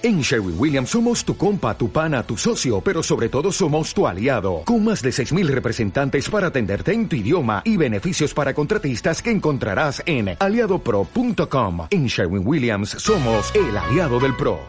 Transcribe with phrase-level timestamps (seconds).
[0.00, 4.06] En Sherwin Williams somos tu compa, tu pana, tu socio, pero sobre todo somos tu
[4.06, 9.20] aliado, con más de 6.000 representantes para atenderte en tu idioma y beneficios para contratistas
[9.20, 11.88] que encontrarás en aliadopro.com.
[11.90, 14.60] En Sherwin Williams somos el aliado del PRO.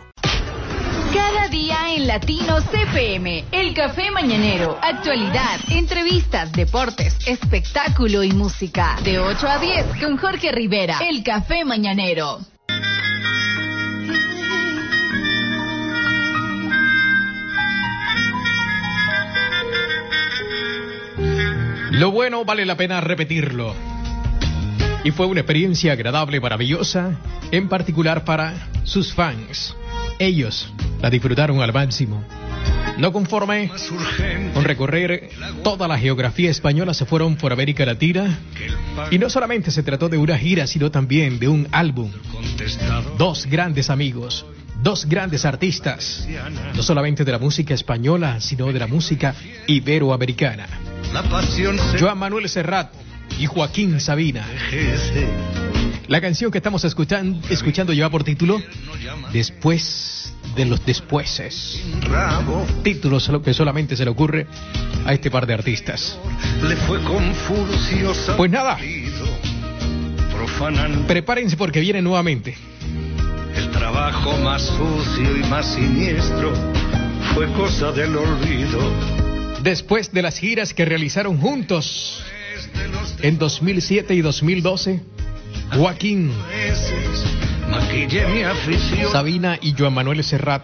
[1.14, 8.98] Cada día en Latino CPM, el café mañanero, actualidad, entrevistas, deportes, espectáculo y música.
[9.04, 12.40] De 8 a 10 con Jorge Rivera, el café mañanero.
[22.00, 23.76] Lo bueno vale la pena repetirlo.
[25.04, 27.20] Y fue una experiencia agradable, maravillosa,
[27.52, 29.76] en particular para sus fans.
[30.18, 32.24] Ellos la disfrutaron al máximo.
[32.98, 33.70] No conforme
[34.54, 35.30] con recorrer
[35.62, 38.40] toda la geografía española, se fueron por América Latina.
[39.12, 42.10] Y no solamente se trató de una gira, sino también de un álbum.
[43.18, 44.46] Dos grandes amigos,
[44.82, 46.28] dos grandes artistas,
[46.76, 49.36] no solamente de la música española, sino de la música
[49.68, 50.68] iberoamericana.
[52.00, 52.94] Joan Manuel Serrat
[53.40, 54.46] y Joaquín Sabina.
[56.08, 58.62] La canción que estamos escuchando, escuchando lleva por título
[59.32, 61.84] Después de los despueses.
[62.84, 64.48] Título que solamente se le ocurre
[65.06, 66.18] a este par de artistas.
[68.36, 68.78] Pues nada.
[71.08, 72.58] Prepárense porque viene nuevamente.
[73.70, 76.52] El trabajo más sucio y más siniestro
[77.36, 78.80] fue cosa del olvido.
[79.62, 82.24] Después de las giras que realizaron juntos
[83.22, 85.02] en 2007 y 2012,
[85.76, 86.32] Joaquín,
[89.12, 90.64] Sabina y Joan Manuel Serrat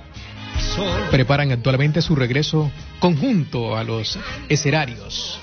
[1.12, 4.18] preparan actualmente su regreso conjunto a los
[4.50, 5.40] escenarios.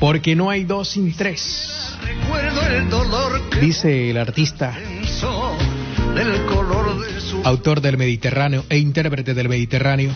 [0.00, 1.94] Porque no hay dos sin tres.
[3.60, 4.74] Dice el artista,
[7.44, 10.14] autor del Mediterráneo e intérprete del Mediterráneo,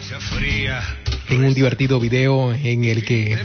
[1.28, 3.38] en un divertido video en el que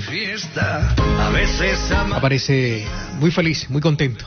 [2.13, 2.85] aparece
[3.19, 4.25] muy feliz, muy contento.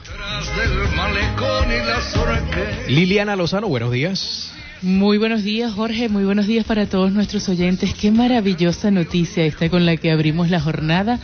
[2.89, 4.53] Liliana Lozano, buenos días.
[4.83, 6.09] Muy buenos días, Jorge.
[6.09, 7.93] Muy buenos días para todos nuestros oyentes.
[7.93, 11.21] Qué maravillosa noticia esta con la que abrimos la jornada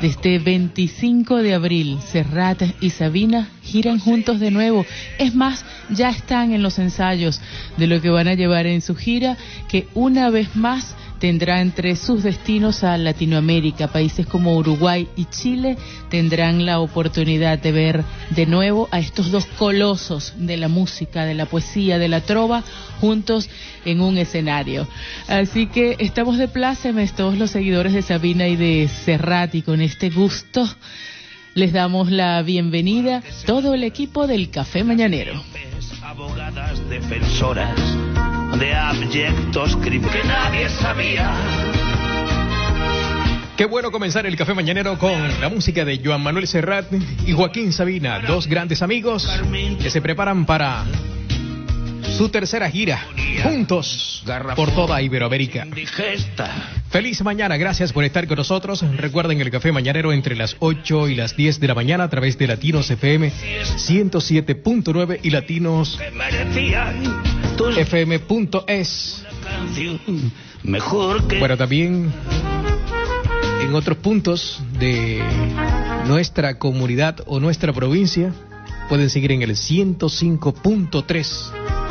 [0.00, 1.98] de este 25 de abril.
[2.10, 4.84] Serrat y Sabina giran juntos de nuevo.
[5.18, 7.40] Es más, ya están en los ensayos
[7.76, 9.36] de lo que van a llevar en su gira,
[9.68, 13.88] que una vez más tendrá entre sus destinos a Latinoamérica.
[13.88, 15.76] Países como Uruguay y Chile
[16.08, 21.34] tendrán la oportunidad de ver de nuevo a estos dos colosos de la música, de
[21.34, 22.64] la poesía, de la trova,
[23.00, 23.48] juntos
[23.84, 24.88] en un escenario.
[25.28, 29.80] Así que estamos de plácemes todos los seguidores de Sabina y de Serrat y con
[29.82, 30.66] este gusto
[31.54, 35.42] les damos la bienvenida todo el equipo del Café Mañanero.
[36.02, 37.78] Abogadas defensoras
[38.60, 41.32] de abyectos crímenes que nadie sabía.
[43.56, 46.92] Qué bueno comenzar el café mañanero con la música de Joan Manuel Serrat
[47.26, 49.26] y Joaquín Sabina, dos grandes amigos
[49.82, 50.84] que se preparan para
[52.18, 53.02] su tercera gira,
[53.42, 54.22] juntos
[54.54, 55.66] por toda Iberoamérica.
[56.90, 58.84] Feliz mañana, gracias por estar con nosotros.
[58.96, 62.36] Recuerden el café mañanero entre las 8 y las 10 de la mañana a través
[62.36, 65.98] de Latinos FM 107.9 y Latinos
[67.68, 69.24] FM.es.
[71.38, 72.12] Bueno, también
[73.62, 75.22] en otros puntos de
[76.06, 78.32] nuestra comunidad o nuestra provincia
[78.88, 81.89] pueden seguir en el 105.3.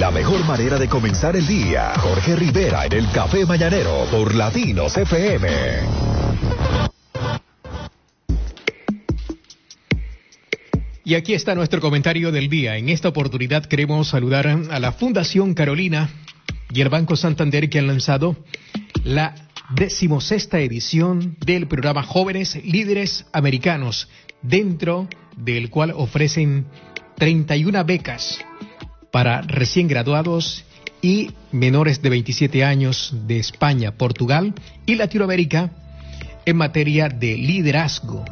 [0.00, 1.92] La mejor manera de comenzar el día.
[1.98, 5.48] Jorge Rivera en el Café Mañanero por Latinos FM.
[11.04, 12.78] Y aquí está nuestro comentario del día.
[12.78, 16.08] En esta oportunidad queremos saludar a la Fundación Carolina
[16.72, 18.42] y el Banco Santander que han lanzado
[19.04, 19.34] la
[19.74, 24.08] decimosexta edición del programa Jóvenes Líderes Americanos,
[24.40, 26.64] dentro del cual ofrecen
[27.18, 28.38] 31 becas
[29.10, 30.64] para recién graduados
[31.02, 34.54] y menores de 27 años de España, Portugal
[34.86, 35.70] y Latinoamérica
[36.44, 38.24] en materia de liderazgo,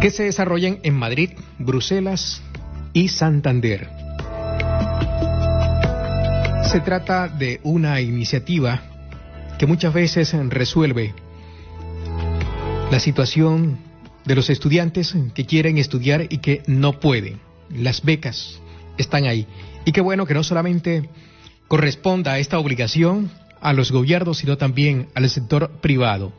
[0.00, 2.42] que se desarrollan en Madrid, Bruselas
[2.92, 3.88] y Santander.
[6.70, 8.82] Se trata de una iniciativa
[9.58, 11.14] que muchas veces resuelve
[12.90, 13.78] la situación
[14.24, 17.40] de los estudiantes que quieren estudiar y que no pueden.
[17.70, 18.60] Las becas
[18.98, 19.46] están ahí.
[19.84, 21.08] Y qué bueno que no solamente
[21.68, 26.32] corresponda esta obligación a los gobiernos, sino también al sector privado.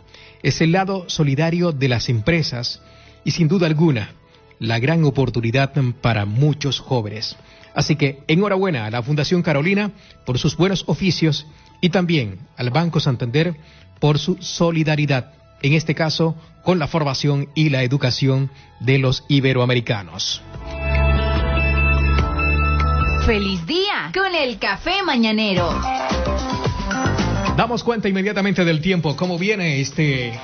[0.43, 2.81] Es el lado solidario de las empresas
[3.23, 4.11] y sin duda alguna
[4.59, 7.35] la gran oportunidad para muchos jóvenes.
[7.75, 9.91] Así que enhorabuena a la Fundación Carolina
[10.25, 11.45] por sus buenos oficios
[11.79, 13.55] y también al Banco Santander
[13.99, 20.41] por su solidaridad, en este caso con la formación y la educación de los iberoamericanos.
[23.27, 25.67] Feliz día con el café mañanero.
[27.57, 30.39] Damos cuenta inmediatamente del tiempo, cómo viene este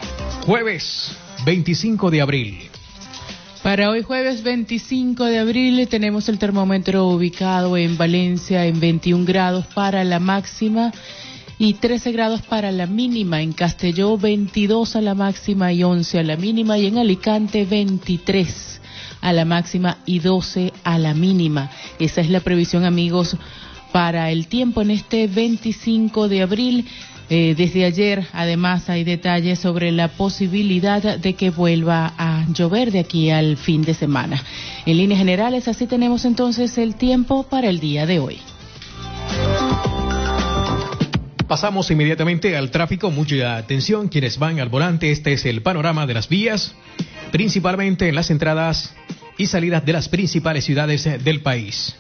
[0.46, 2.70] jueves 25 de abril.
[3.64, 9.66] Para hoy jueves 25 de abril tenemos el termómetro ubicado en Valencia en 21 grados
[9.68, 10.92] para la máxima
[11.58, 13.42] y 13 grados para la mínima.
[13.42, 18.73] En Castelló 22 a la máxima y 11 a la mínima y en Alicante 23
[19.24, 21.72] a la máxima y 12 a la mínima.
[21.98, 23.38] Esa es la previsión amigos
[23.92, 26.86] para el tiempo en este 25 de abril.
[27.30, 33.00] Eh, desde ayer, además, hay detalles sobre la posibilidad de que vuelva a llover de
[33.00, 34.44] aquí al fin de semana.
[34.86, 38.38] En líneas generales, así tenemos entonces el tiempo para el día de hoy.
[41.48, 43.10] Pasamos inmediatamente al tráfico.
[43.10, 45.12] Mucha atención, quienes van al volante.
[45.12, 46.76] Este es el panorama de las vías,
[47.34, 48.94] principalmente en las entradas
[49.40, 51.96] y salidas de las principales ciudades del país.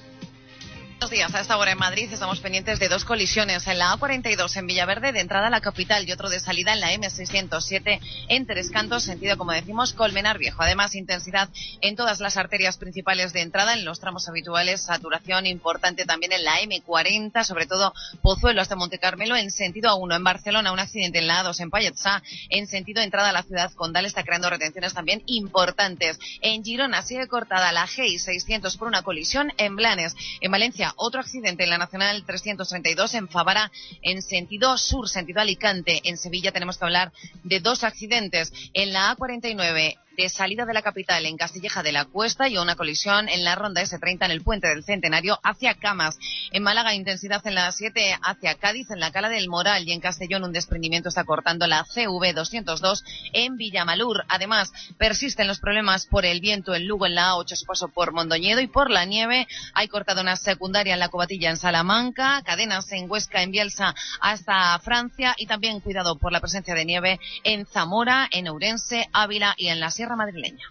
[1.03, 1.35] Buenos días.
[1.35, 5.11] A esta hora en Madrid estamos pendientes de dos colisiones en la A42 en Villaverde
[5.11, 9.03] de entrada a la capital y otro de salida en la M607 en Tres Cantos,
[9.03, 10.63] sentido como decimos Colmenar Viejo.
[10.63, 11.49] Además, intensidad
[11.81, 16.45] en todas las arterias principales de entrada en los tramos habituales, saturación importante también en
[16.45, 21.19] la M40, sobre todo Pozuelo hasta Monte Carmelo en sentido A1 en Barcelona, un accidente
[21.19, 24.93] en la A2 en Payetza en sentido entrada a la ciudad condal está creando retenciones
[24.93, 26.17] también importantes.
[26.39, 30.15] En Girona sigue cortada la G600 por una colisión en Blanes.
[30.39, 36.01] En Valencia otro accidente en la Nacional 332 en Favara, en sentido sur, sentido Alicante.
[36.03, 37.11] En Sevilla tenemos que hablar
[37.43, 38.51] de dos accidentes.
[38.73, 42.75] En la A49 de salida de la capital en Castilleja de la Cuesta y una
[42.75, 46.17] colisión en la ronda S30 en el puente del Centenario hacia Camas.
[46.51, 50.01] En Málaga, intensidad en la 7 hacia Cádiz, en la Cala del Moral y en
[50.01, 54.23] Castellón un desprendimiento está cortando la CV 202 en Villamalur.
[54.29, 58.13] Además, persisten los problemas por el viento en Lugo en la A8, su paso por
[58.13, 59.47] Mondoñedo y por la nieve.
[59.73, 64.77] Hay cortado una secundaria en la Cobatilla en Salamanca, cadenas en Huesca, en Bielsa hasta
[64.79, 69.67] Francia y también cuidado por la presencia de nieve en Zamora, en Ourense, Ávila y
[69.67, 70.69] en la Sierra Madrileña.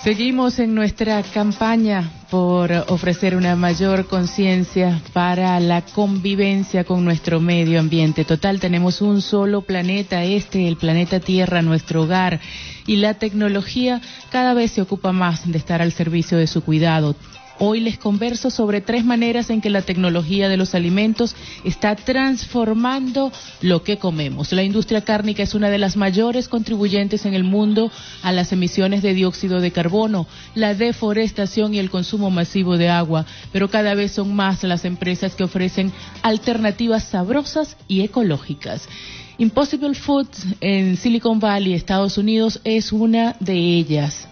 [0.04, 7.80] Seguimos en nuestra campaña por ofrecer una mayor conciencia para la convivencia con nuestro medio
[7.80, 8.26] ambiente.
[8.26, 12.40] Total, tenemos un solo planeta, este, el planeta Tierra, nuestro hogar,
[12.88, 14.02] y la tecnología
[14.32, 17.16] cada vez se ocupa más de estar al servicio de su cuidado.
[17.64, 23.32] Hoy les converso sobre tres maneras en que la tecnología de los alimentos está transformando
[23.62, 24.52] lo que comemos.
[24.52, 27.92] La industria cárnica es una de las mayores contribuyentes en el mundo
[28.24, 30.26] a las emisiones de dióxido de carbono,
[30.56, 35.36] la deforestación y el consumo masivo de agua, pero cada vez son más las empresas
[35.36, 35.92] que ofrecen
[36.24, 38.90] alternativas sabrosas y ecológicas.
[39.38, 44.31] Impossible Foods en Silicon Valley, Estados Unidos, es una de ellas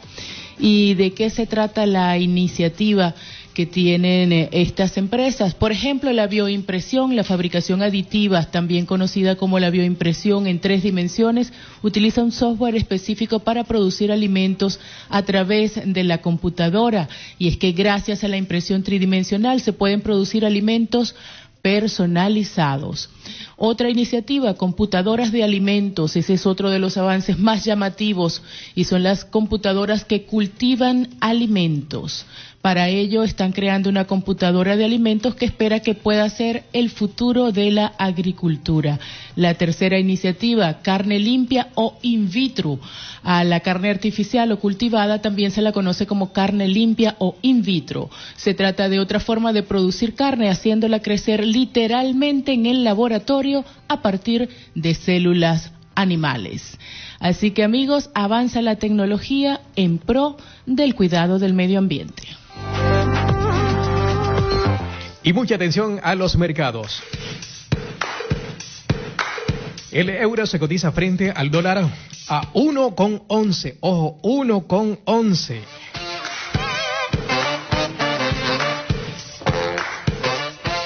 [0.59, 3.15] y de qué se trata la iniciativa
[3.53, 5.53] que tienen eh, estas empresas.
[5.53, 11.51] Por ejemplo, la bioimpresión, la fabricación aditiva, también conocida como la bioimpresión en tres dimensiones,
[11.81, 17.09] utiliza un software específico para producir alimentos a través de la computadora.
[17.37, 21.15] Y es que gracias a la impresión tridimensional se pueden producir alimentos
[21.61, 23.09] personalizados.
[23.57, 28.41] Otra iniciativa, computadoras de alimentos, ese es otro de los avances más llamativos
[28.75, 32.25] y son las computadoras que cultivan alimentos.
[32.61, 37.53] Para ello están creando una computadora de alimentos que espera que pueda ser el futuro
[37.53, 38.99] de la agricultura.
[39.37, 42.77] La tercera iniciativa, carne limpia o in vitro.
[43.23, 47.61] A la carne artificial o cultivada también se la conoce como carne limpia o in
[47.61, 48.09] vitro.
[48.35, 54.01] Se trata de otra forma de producir carne haciéndola crecer literalmente en el laboratorio a
[54.01, 56.77] partir de células animales.
[57.21, 60.35] Así que amigos, avanza la tecnología en pro
[60.65, 62.38] del cuidado del medio ambiente.
[65.23, 67.01] Y mucha atención a los mercados.
[69.91, 71.89] El euro se cotiza frente al dólar
[72.27, 73.77] a 1,11.
[73.81, 75.61] Ojo, 1,11.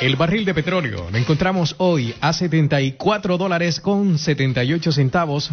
[0.03, 5.49] El barril de petróleo lo encontramos hoy a 74 dólares con 78 centavos.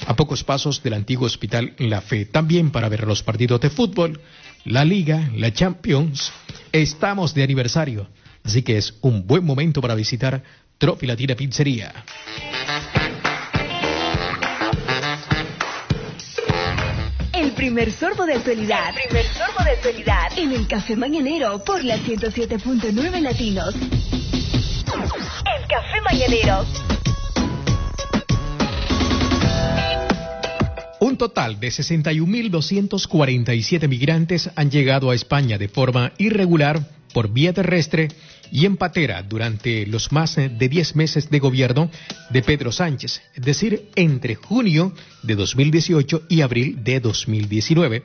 [0.06, 2.24] a pocos pasos del antiguo hospital La Fe.
[2.24, 4.20] También para ver los partidos de fútbol,
[4.64, 6.32] la Liga, la Champions.
[6.72, 8.08] Estamos de aniversario,
[8.42, 10.42] así que es un buen momento para visitar
[10.78, 11.92] Tropi Latina Pizzería.
[17.56, 18.90] Primer sorbo de actualidad.
[18.90, 20.38] El primer sorbo de actualidad.
[20.38, 23.74] En el café mañanero por la 107.9 Latinos.
[23.74, 26.64] El café mañanero.
[31.16, 38.08] Un total de 61.247 migrantes han llegado a España de forma irregular por vía terrestre
[38.52, 41.90] y en patera durante los más de 10 meses de gobierno
[42.28, 44.92] de Pedro Sánchez, es decir, entre junio
[45.22, 48.02] de 2018 y abril de 2019.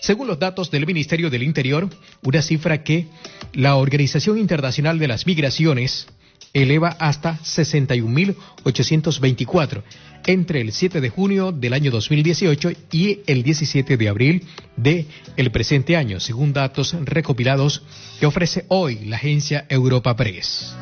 [0.00, 1.90] Según los datos del Ministerio del Interior,
[2.22, 3.08] una cifra que
[3.52, 6.06] la Organización Internacional de las Migraciones
[6.54, 9.82] eleva hasta 61.824
[10.26, 14.46] entre el 7 de junio del año 2018 y el 17 de abril
[14.76, 15.06] de
[15.52, 17.82] presente año, según datos recopilados
[18.18, 20.74] que ofrece hoy la agencia Europa Press.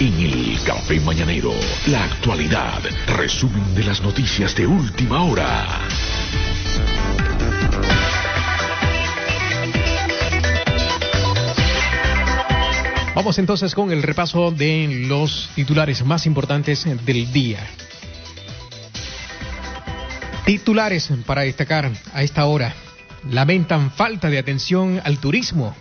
[0.00, 1.52] En el Café Mañanero,
[1.88, 2.80] la actualidad,
[3.16, 5.86] resumen de las noticias de última hora.
[13.20, 17.58] Vamos entonces con el repaso de los titulares más importantes del día.
[20.46, 22.72] Titulares para destacar a esta hora.
[23.30, 25.76] Lamentan falta de atención al turismo.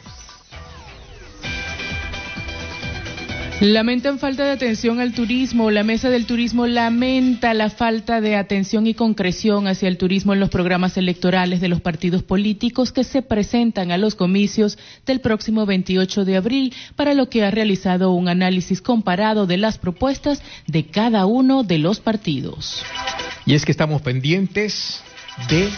[3.61, 5.69] Lamentan falta de atención al turismo.
[5.69, 10.39] La Mesa del Turismo lamenta la falta de atención y concreción hacia el turismo en
[10.39, 15.65] los programas electorales de los partidos políticos que se presentan a los comicios del próximo
[15.65, 20.85] 28 de abril, para lo que ha realizado un análisis comparado de las propuestas de
[20.85, 22.81] cada uno de los partidos.
[23.45, 25.01] Y es que estamos pendientes
[25.49, 25.69] de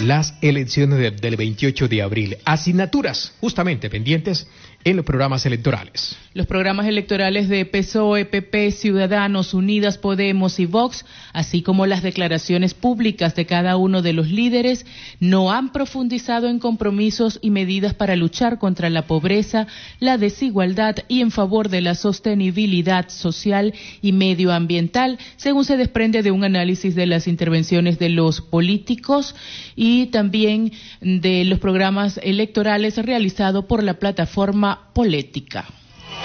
[0.00, 2.36] las elecciones del 28 de abril.
[2.44, 4.48] Asignaturas justamente pendientes
[4.84, 6.16] en los programas electorales.
[6.34, 12.74] Los programas electorales de PSOE, PP, Ciudadanos, Unidas, Podemos y Vox, así como las declaraciones
[12.74, 14.86] públicas de cada uno de los líderes,
[15.18, 19.66] no han profundizado en compromisos y medidas para luchar contra la pobreza,
[19.98, 26.30] la desigualdad y en favor de la sostenibilidad social y medioambiental, según se desprende de
[26.30, 29.34] un análisis de las intervenciones de los políticos
[29.74, 35.64] y también de los programas electorales realizados por la plataforma política.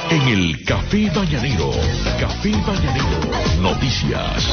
[0.09, 1.71] En el Café Mañanero,
[2.19, 4.43] Café Mañanero, noticias.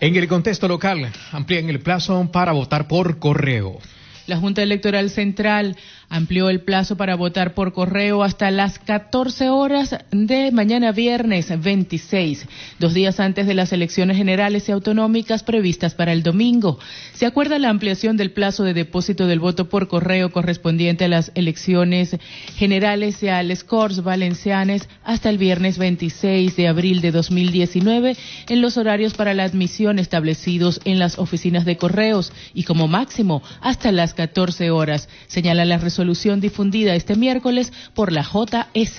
[0.00, 3.78] En el contexto local, amplían el plazo para votar por correo.
[4.26, 5.76] La Junta Electoral Central
[6.12, 12.46] amplió el plazo para votar por correo hasta las 14 horas de mañana viernes 26,
[12.78, 16.78] dos días antes de las elecciones generales y autonómicas previstas para el domingo.
[17.14, 21.32] Se acuerda la ampliación del plazo de depósito del voto por correo correspondiente a las
[21.34, 22.18] elecciones
[22.56, 28.18] generales y al Scores Valencianes hasta el viernes 26 de abril de 2019
[28.50, 33.42] en los horarios para la admisión establecidos en las oficinas de correos y como máximo
[33.62, 38.98] hasta las 14 horas, señala la resolución solución difundida este miércoles por la JS.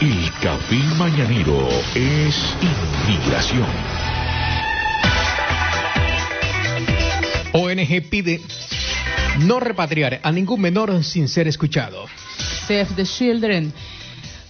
[0.00, 2.36] El Café Mañanero es
[3.08, 3.66] inmigración.
[7.52, 8.40] ONG pide
[9.40, 12.06] no repatriar a ningún menor sin ser escuchado.
[12.68, 13.72] Save the Children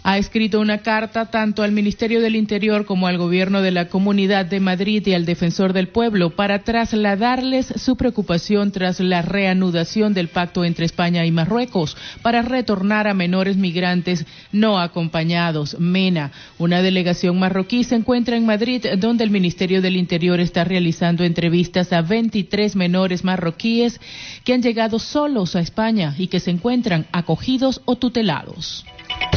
[0.07, 4.45] ha escrito una carta tanto al Ministerio del Interior como al Gobierno de la Comunidad
[4.45, 10.29] de Madrid y al Defensor del Pueblo para trasladarles su preocupación tras la reanudación del
[10.29, 15.81] pacto entre España y Marruecos para retornar a menores migrantes no acompañados.
[15.81, 21.25] MENA, una delegación marroquí, se encuentra en Madrid, donde el Ministerio del Interior está realizando
[21.25, 23.99] entrevistas a 23 menores marroquíes
[24.45, 28.85] que han llegado solos a España y que se encuentran acogidos o tutelados.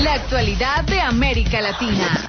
[0.03, 2.27] La actualidad de América Latina.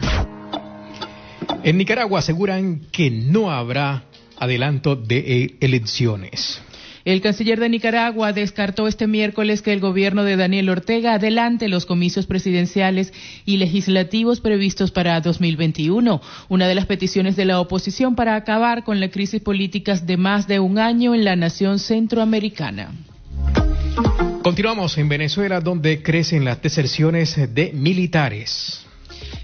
[1.62, 4.04] En Nicaragua aseguran que no habrá
[4.38, 6.62] adelanto de eh, elecciones.
[7.04, 11.86] El canciller de Nicaragua descartó este miércoles que el gobierno de Daniel Ortega adelante los
[11.86, 13.14] comicios presidenciales
[13.46, 19.00] y legislativos previstos para 2021, una de las peticiones de la oposición para acabar con
[19.00, 22.92] la crisis política de más de un año en la nación centroamericana.
[24.42, 28.84] Continuamos en Venezuela, donde crecen las deserciones de militares.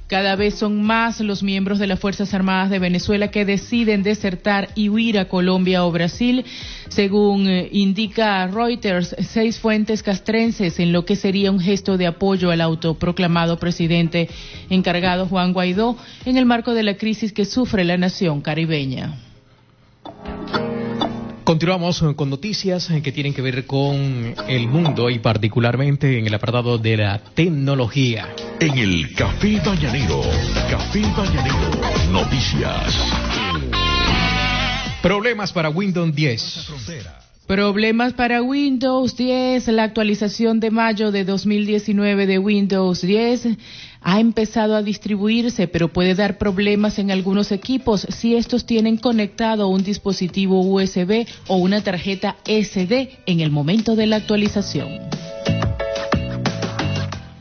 [0.06, 4.68] Cada vez son más los miembros de las Fuerzas Armadas de Venezuela que deciden desertar
[4.74, 6.44] y huir a Colombia o Brasil,
[6.88, 12.50] según eh, indica Reuters, seis fuentes castrenses, en lo que sería un gesto de apoyo
[12.50, 14.28] al autoproclamado presidente
[14.68, 15.96] encargado Juan Guaidó
[16.26, 19.18] en el marco de la crisis que sufre la nación caribeña.
[21.44, 26.78] Continuamos con noticias que tienen que ver con el mundo y particularmente en el apartado
[26.78, 28.34] de la tecnología.
[28.58, 30.22] En el Café Mañanero,
[30.70, 31.70] Café Mañanero,
[32.10, 32.94] noticias.
[35.02, 37.23] Problemas para Windows 10.
[37.46, 39.68] Problemas para Windows 10.
[39.68, 43.48] La actualización de mayo de 2019 de Windows 10
[44.00, 49.68] ha empezado a distribuirse, pero puede dar problemas en algunos equipos si estos tienen conectado
[49.68, 54.88] un dispositivo USB o una tarjeta SD en el momento de la actualización.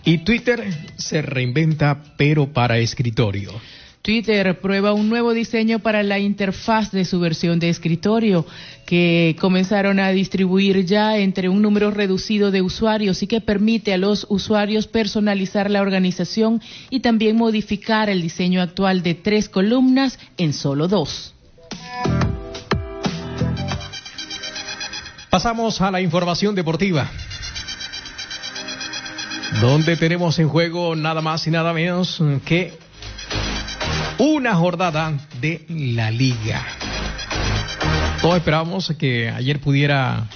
[0.03, 0.65] Y Twitter
[0.97, 3.53] se reinventa, pero para escritorio.
[4.03, 8.45] Twitter prueba un nuevo diseño para la interfaz de su versión de escritorio
[8.85, 13.97] que comenzaron a distribuir ya entre un número reducido de usuarios y que permite a
[13.97, 20.51] los usuarios personalizar la organización y también modificar el diseño actual de tres columnas en
[20.51, 21.33] solo dos.
[25.29, 27.09] Pasamos a la información deportiva
[29.61, 32.82] donde tenemos en juego nada más y nada menos que
[34.23, 36.65] una jornada de la liga.
[38.21, 40.29] Todos esperábamos que ayer pudiera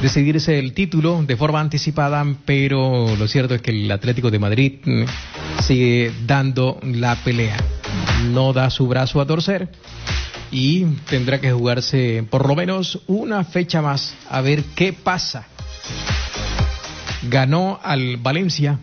[0.00, 4.74] decidirse el título de forma anticipada, pero lo cierto es que el Atlético de Madrid
[4.84, 5.04] mm,
[5.60, 7.56] sigue dando la pelea.
[8.30, 9.70] No da su brazo a torcer
[10.52, 15.48] y tendrá que jugarse por lo menos una fecha más a ver qué pasa.
[17.28, 18.78] Ganó al Valencia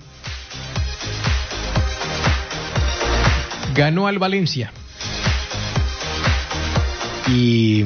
[3.74, 4.72] ganó al Valencia.
[7.28, 7.84] Y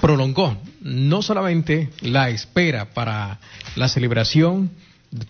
[0.00, 3.40] prolongó no solamente la espera para
[3.74, 4.70] la celebración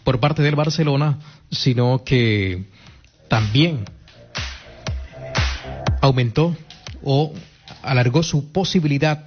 [0.03, 1.18] por parte del Barcelona,
[1.51, 2.64] sino que
[3.29, 3.85] también
[6.01, 6.57] aumentó
[7.03, 7.33] o
[7.83, 9.27] alargó su posibilidad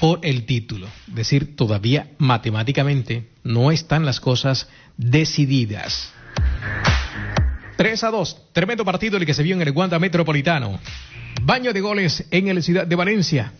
[0.00, 0.88] por el título.
[1.08, 6.12] Es decir, todavía matemáticamente no están las cosas decididas.
[7.76, 8.52] 3 a 2.
[8.52, 10.78] Tremendo partido el que se vio en el Guanda Metropolitano.
[11.42, 13.52] Baño de goles en el Ciudad de Valencia.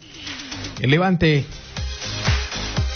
[0.81, 1.45] El Levante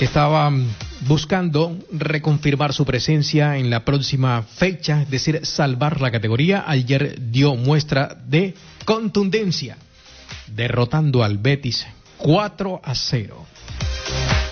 [0.01, 0.53] estaba
[1.01, 6.65] buscando reconfirmar su presencia en la próxima fecha, es decir, salvar la categoría.
[6.67, 8.55] Ayer dio muestra de
[8.85, 9.77] contundencia,
[10.47, 11.87] derrotando al Betis
[12.19, 13.47] 4 a 0.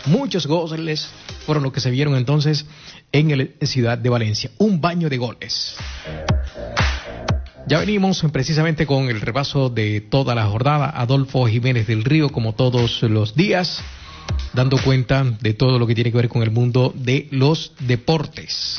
[0.07, 1.09] Muchos goles
[1.47, 2.67] fueron los que se vieron entonces
[3.13, 4.51] en el Ciudad de Valencia.
[4.59, 5.77] Un baño de goles.
[7.69, 10.91] Ya venimos precisamente con el repaso de toda la jornada.
[10.91, 13.81] Adolfo Jiménez del Río, como todos los días,
[14.53, 18.79] dando cuenta de todo lo que tiene que ver con el mundo de los deportes.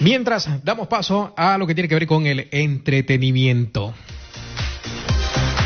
[0.00, 3.92] Mientras damos paso a lo que tiene que ver con el entretenimiento.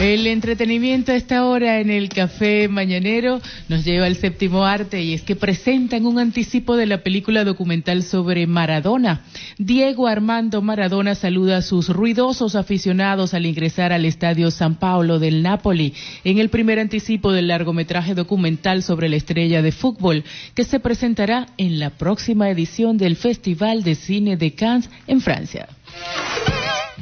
[0.00, 5.12] El entretenimiento a esta hora en el café mañanero nos lleva al séptimo arte y
[5.12, 9.26] es que presentan un anticipo de la película documental sobre Maradona.
[9.58, 15.42] Diego Armando Maradona saluda a sus ruidosos aficionados al ingresar al estadio San Paolo del
[15.42, 15.92] Napoli
[16.24, 21.48] en el primer anticipo del largometraje documental sobre la estrella de fútbol que se presentará
[21.58, 25.68] en la próxima edición del Festival de Cine de Cannes en Francia.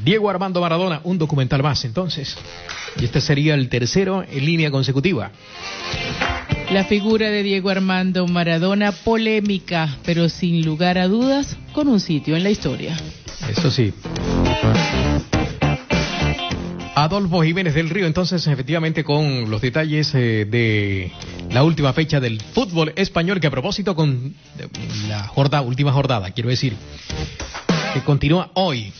[0.04, 2.36] Diego Armando Maradona, un documental más entonces.
[3.00, 5.30] Y este sería el tercero en línea consecutiva.
[6.72, 12.36] La figura de Diego Armando Maradona, polémica, pero sin lugar a dudas, con un sitio
[12.36, 12.96] en la historia.
[13.48, 13.92] Eso sí.
[16.94, 21.12] Adolfo Jiménez del Río, entonces efectivamente con los detalles eh, de
[21.50, 24.34] la última fecha del fútbol español, que a propósito con
[25.08, 26.74] la última jornada, quiero decir,
[27.94, 28.92] que continúa hoy.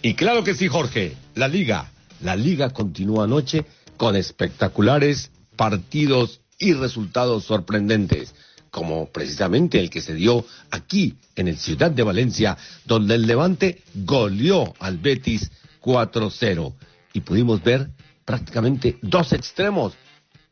[0.00, 1.90] Y claro que sí, Jorge, la liga,
[2.22, 3.64] la liga continúa anoche
[3.96, 8.34] con espectaculares partidos y resultados sorprendentes,
[8.70, 13.82] como precisamente el que se dio aquí en el Ciudad de Valencia, donde el Levante
[13.94, 15.50] goleó al Betis
[15.82, 16.74] 4-0
[17.12, 17.90] y pudimos ver
[18.24, 19.94] prácticamente dos extremos.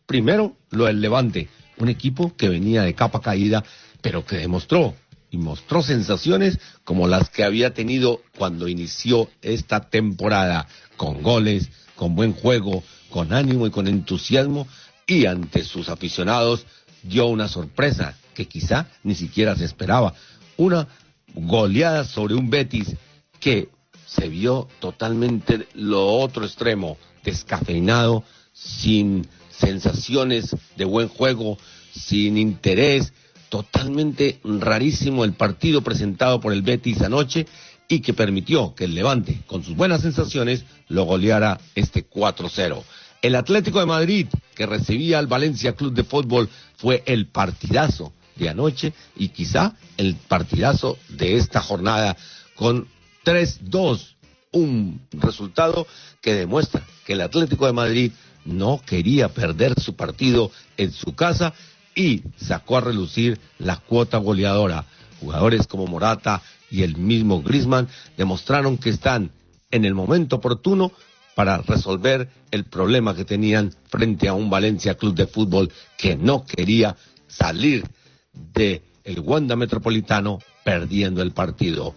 [0.06, 3.62] Primero, lo del Levante, un equipo que venía de capa caída,
[4.00, 4.94] pero que demostró
[5.30, 12.14] y mostró sensaciones como las que había tenido cuando inició esta temporada, con goles, con
[12.14, 14.66] buen juego, con ánimo y con entusiasmo,
[15.06, 16.66] y ante sus aficionados
[17.02, 20.14] dio una sorpresa que quizá ni siquiera se esperaba,
[20.56, 20.88] una
[21.34, 22.96] goleada sobre un Betis
[23.40, 23.68] que
[24.06, 31.58] se vio totalmente lo otro extremo, descafeinado, sin sensaciones de buen juego,
[31.92, 33.12] sin interés,
[33.48, 37.46] totalmente rarísimo el partido presentado por el Betis anoche
[37.88, 42.82] y que permitió que el Levante, con sus buenas sensaciones, lo goleara este 4-0.
[43.22, 48.48] El Atlético de Madrid, que recibía al Valencia Club de Fútbol, fue el partidazo de
[48.48, 52.16] anoche y quizá el partidazo de esta jornada
[52.54, 52.88] con
[53.24, 54.14] 3-2,
[54.52, 55.86] un resultado
[56.20, 58.12] que demuestra que el Atlético de Madrid
[58.44, 61.52] no quería perder su partido en su casa
[61.96, 64.84] y sacó a relucir la cuota goleadora.
[65.18, 69.32] Jugadores como Morata y el mismo Grisman demostraron que están
[69.70, 70.92] en el momento oportuno
[71.34, 76.44] para resolver el problema que tenían frente a un Valencia Club de Fútbol que no
[76.44, 77.84] quería salir
[78.32, 81.94] de el Wanda Metropolitano perdiendo el partido.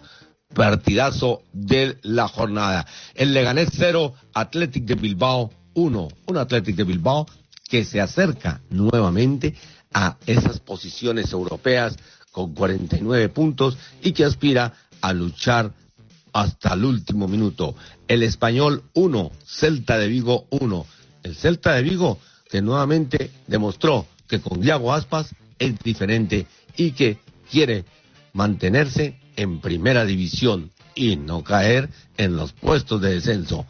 [0.54, 2.86] Partidazo de la jornada.
[3.14, 6.08] El Leganés 0, Athletic de Bilbao 1.
[6.26, 7.26] Un Athletic de Bilbao
[7.68, 9.54] que se acerca nuevamente
[9.92, 11.96] a esas posiciones europeas
[12.32, 15.72] con 49 puntos y que aspira a luchar
[16.32, 17.74] hasta el último minuto.
[18.06, 20.86] El español 1, Celta de Vigo 1.
[21.24, 22.18] El Celta de Vigo
[22.50, 27.18] que nuevamente demostró que con Diago Aspas es diferente y que
[27.50, 27.84] quiere
[28.32, 33.66] mantenerse en primera división y no caer en los puestos de descenso.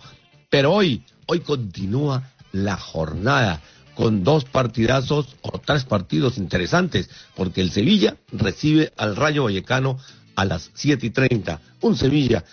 [0.48, 3.61] Pero hoy, hoy continúa la jornada
[3.94, 9.98] con dos partidazos o tres partidos interesantes, porque el Sevilla recibe al Rayo Vallecano
[10.37, 11.61] a las siete y treinta.
[11.81, 12.44] Un Sevilla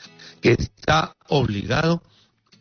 [0.42, 2.02] que está obligado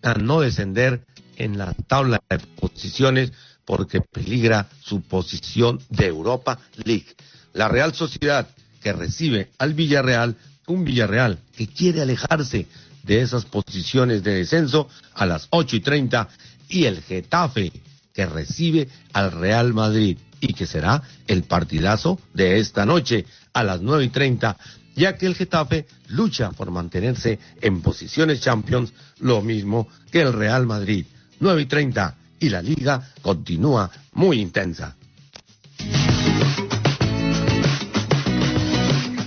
[0.03, 1.05] a no descender
[1.37, 3.33] en la tabla de posiciones
[3.65, 7.07] porque peligra su posición de Europa League.
[7.53, 8.49] La Real Sociedad
[8.83, 10.37] que recibe al Villarreal,
[10.69, 12.67] un Villarreal que quiere alejarse
[13.03, 16.29] de esas posiciones de descenso a las ocho y treinta
[16.69, 17.73] y el Getafe
[18.17, 23.83] que recibe al Real Madrid y que será el partidazo de esta noche a las
[23.83, 24.57] nueve y treinta
[24.97, 30.67] ya que el Getafe lucha por mantenerse en posiciones Champions, lo mismo que el Real
[30.67, 31.05] Madrid.
[31.39, 34.97] 9 y 30 y la liga continúa muy intensa.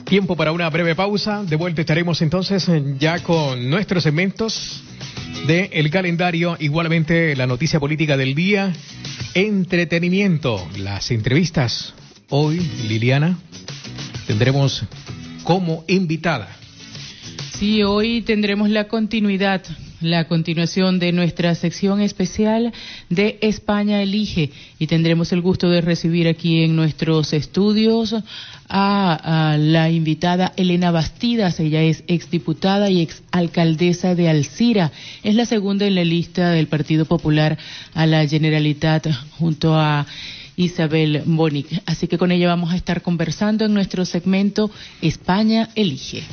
[0.06, 1.44] Tiempo para una breve pausa.
[1.44, 4.82] De vuelta estaremos entonces ya con nuestros segmentos
[5.48, 8.74] de el calendario, igualmente la noticia política del día,
[9.34, 11.94] entretenimiento, las entrevistas.
[12.30, 13.38] Hoy, Liliana,
[14.28, 14.84] tendremos
[15.44, 16.56] como invitada.
[17.58, 19.64] Sí, hoy tendremos la continuidad,
[20.02, 22.72] la continuación de nuestra sección especial
[23.10, 28.16] de España Elige y tendremos el gusto de recibir aquí en nuestros estudios
[28.70, 31.60] a, la invitada Elena Bastidas.
[31.60, 34.92] Ella es exdiputada y exalcaldesa de Alcira.
[35.24, 37.58] Es la segunda en la lista del Partido Popular
[37.94, 39.08] a la Generalitat
[39.38, 40.06] junto a
[40.56, 41.82] Isabel Bonic.
[41.86, 44.70] Así que con ella vamos a estar conversando en nuestro segmento
[45.02, 46.24] España Elige.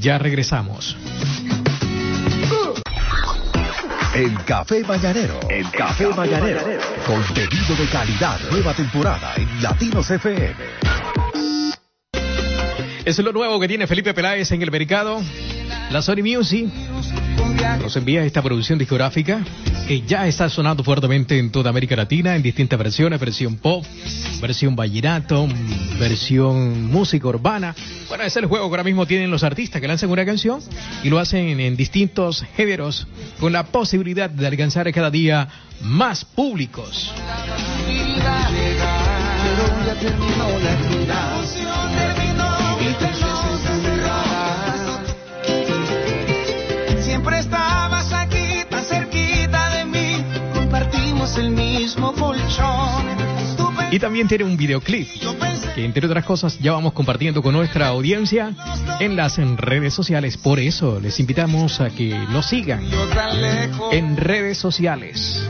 [0.00, 0.96] Ya regresamos.
[4.14, 5.38] El Café Mañanero.
[5.48, 6.60] El Café, Mañanero.
[7.06, 8.40] Contenido de calidad.
[8.50, 10.52] Nueva temporada en Latinos FM.
[13.04, 15.22] Es lo nuevo que tiene Felipe Peláez en el mercado.
[15.90, 16.68] La Sony Music
[17.82, 19.40] nos envía esta producción discográfica
[19.88, 23.84] que ya está sonando fuertemente en toda América Latina en distintas versiones, versión pop,
[24.40, 25.48] versión vallenato,
[25.98, 27.74] versión música urbana.
[28.08, 30.60] Bueno, ese es el juego que ahora mismo tienen los artistas que lanzan una canción
[31.02, 33.08] y lo hacen en distintos géneros
[33.40, 35.48] con la posibilidad de alcanzar cada día
[35.82, 37.12] más públicos.
[39.42, 40.46] Pero ya terminó
[41.08, 42.19] la
[51.40, 53.06] el mismo colchón.
[53.90, 55.08] Y también tiene un videoclip
[55.74, 58.54] que entre otras cosas ya vamos compartiendo con nuestra audiencia
[59.00, 60.36] en las redes sociales.
[60.36, 62.82] Por eso les invitamos a que nos sigan
[63.90, 65.42] en redes sociales.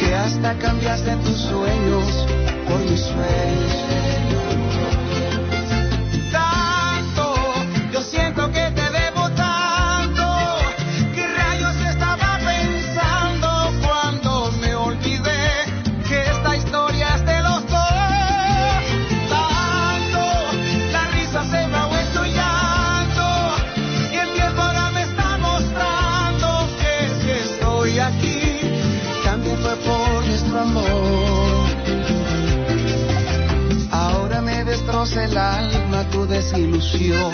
[0.00, 2.26] Que hasta cambiaste tus sueños
[2.68, 4.27] por mis sueños.
[35.30, 37.32] El alma tu desilusión.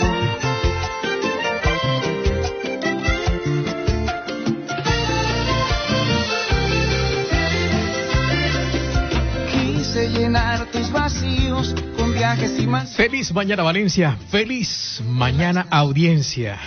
[9.51, 12.95] Quise llenar tus vacíos con viajes y más.
[12.95, 16.59] Feliz mañana Valencia, feliz mañana audiencia,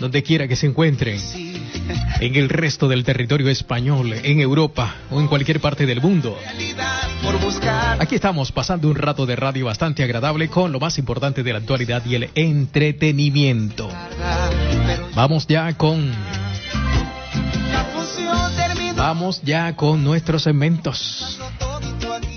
[0.00, 1.51] donde quiera que se encuentren
[2.20, 6.36] en el resto del territorio español, en Europa o en cualquier parte del mundo.
[7.98, 11.58] Aquí estamos pasando un rato de radio bastante agradable con lo más importante de la
[11.58, 13.88] actualidad y el entretenimiento.
[15.14, 16.10] Vamos ya con...
[18.96, 21.38] Vamos ya con nuestros segmentos.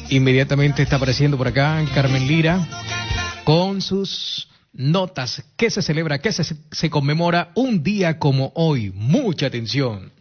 [0.10, 2.60] Inmediatamente está apareciendo por acá Carmen Lira
[3.44, 8.92] con sus notas que se celebra, que se, se conmemora un día como hoy.
[8.94, 10.12] Mucha atención.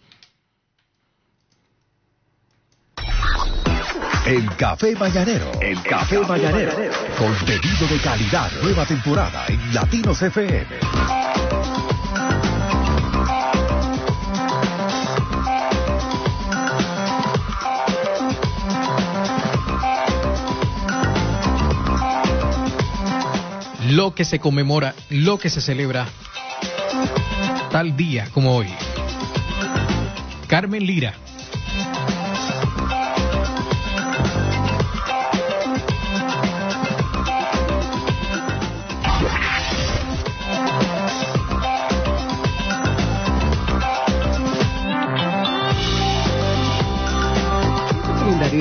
[4.27, 5.53] El Café Mañanero.
[5.61, 6.73] El Café Mañanero.
[7.19, 8.51] Contenido de calidad.
[8.62, 11.24] Nueva temporada en Latinos FM.
[23.88, 26.07] Lo que se conmemora, lo que se celebra
[27.70, 28.68] tal día como hoy.
[30.47, 31.14] Carmen Lira.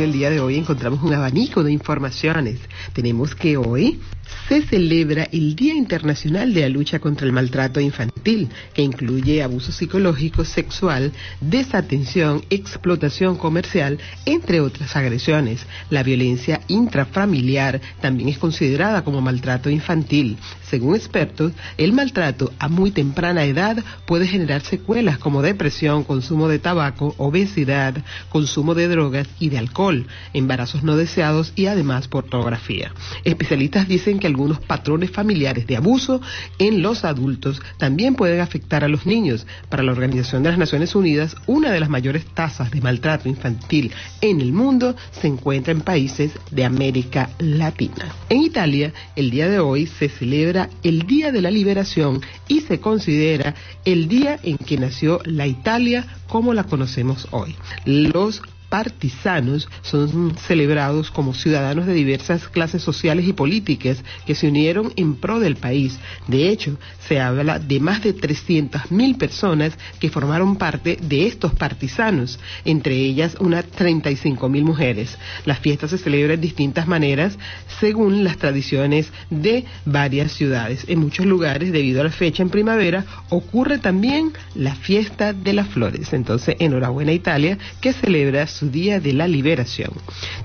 [0.03, 2.59] el día de hoy encontramos un abanico de informaciones.
[2.93, 4.01] Tenemos que hoy
[4.47, 9.71] se celebra el Día Internacional de la Lucha contra el Maltrato Infantil, que incluye abuso
[9.71, 15.65] psicológico, sexual, desatención, explotación comercial, entre otras agresiones.
[15.89, 20.37] La violencia intrafamiliar también es considerada como maltrato infantil.
[20.69, 26.59] Según expertos, el maltrato a muy temprana edad puede generar secuelas como depresión, consumo de
[26.59, 27.95] tabaco, obesidad,
[28.29, 32.93] consumo de drogas y de alcohol, embarazos no deseados y además pornografía.
[33.23, 36.21] Especialistas dicen que algunos patrones familiares de abuso
[36.57, 39.45] en los adultos también pueden afectar a los niños.
[39.69, 43.91] Para la Organización de las Naciones Unidas, una de las mayores tasas de maltrato infantil
[44.21, 48.13] en el mundo se encuentra en países de América Latina.
[48.29, 52.79] En Italia, el día de hoy se celebra el Día de la Liberación y se
[52.79, 57.55] considera el día en que nació la Italia como la conocemos hoy.
[57.85, 58.41] Los
[58.73, 65.13] partisanos son celebrados como ciudadanos de diversas clases sociales y políticas que se unieron en
[65.13, 65.99] pro del país.
[66.27, 72.39] De hecho, se habla de más de 300.000 personas que formaron parte de estos partisanos,
[72.65, 75.19] entre ellas unas 35.000 mujeres.
[75.45, 77.37] Las fiestas se celebran de distintas maneras
[77.79, 80.85] según las tradiciones de varias ciudades.
[80.87, 85.67] En muchos lugares, debido a la fecha en primavera, ocurre también la fiesta de las
[85.67, 86.11] flores.
[86.11, 89.91] Entonces, enhorabuena Italia, que celebra su Día de la Liberación.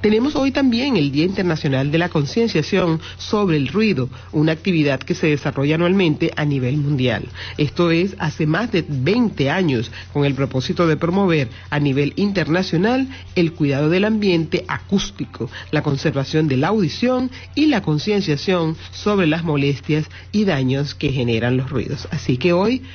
[0.00, 5.14] Tenemos hoy también el Día Internacional de la Concienciación sobre el Ruido, una actividad que
[5.14, 7.24] se desarrolla anualmente a nivel mundial.
[7.56, 13.08] Esto es hace más de 20 años con el propósito de promover a nivel internacional
[13.34, 19.44] el cuidado del ambiente acústico, la conservación de la audición y la concienciación sobre las
[19.44, 22.08] molestias y daños que generan los ruidos.
[22.10, 22.82] Así que hoy...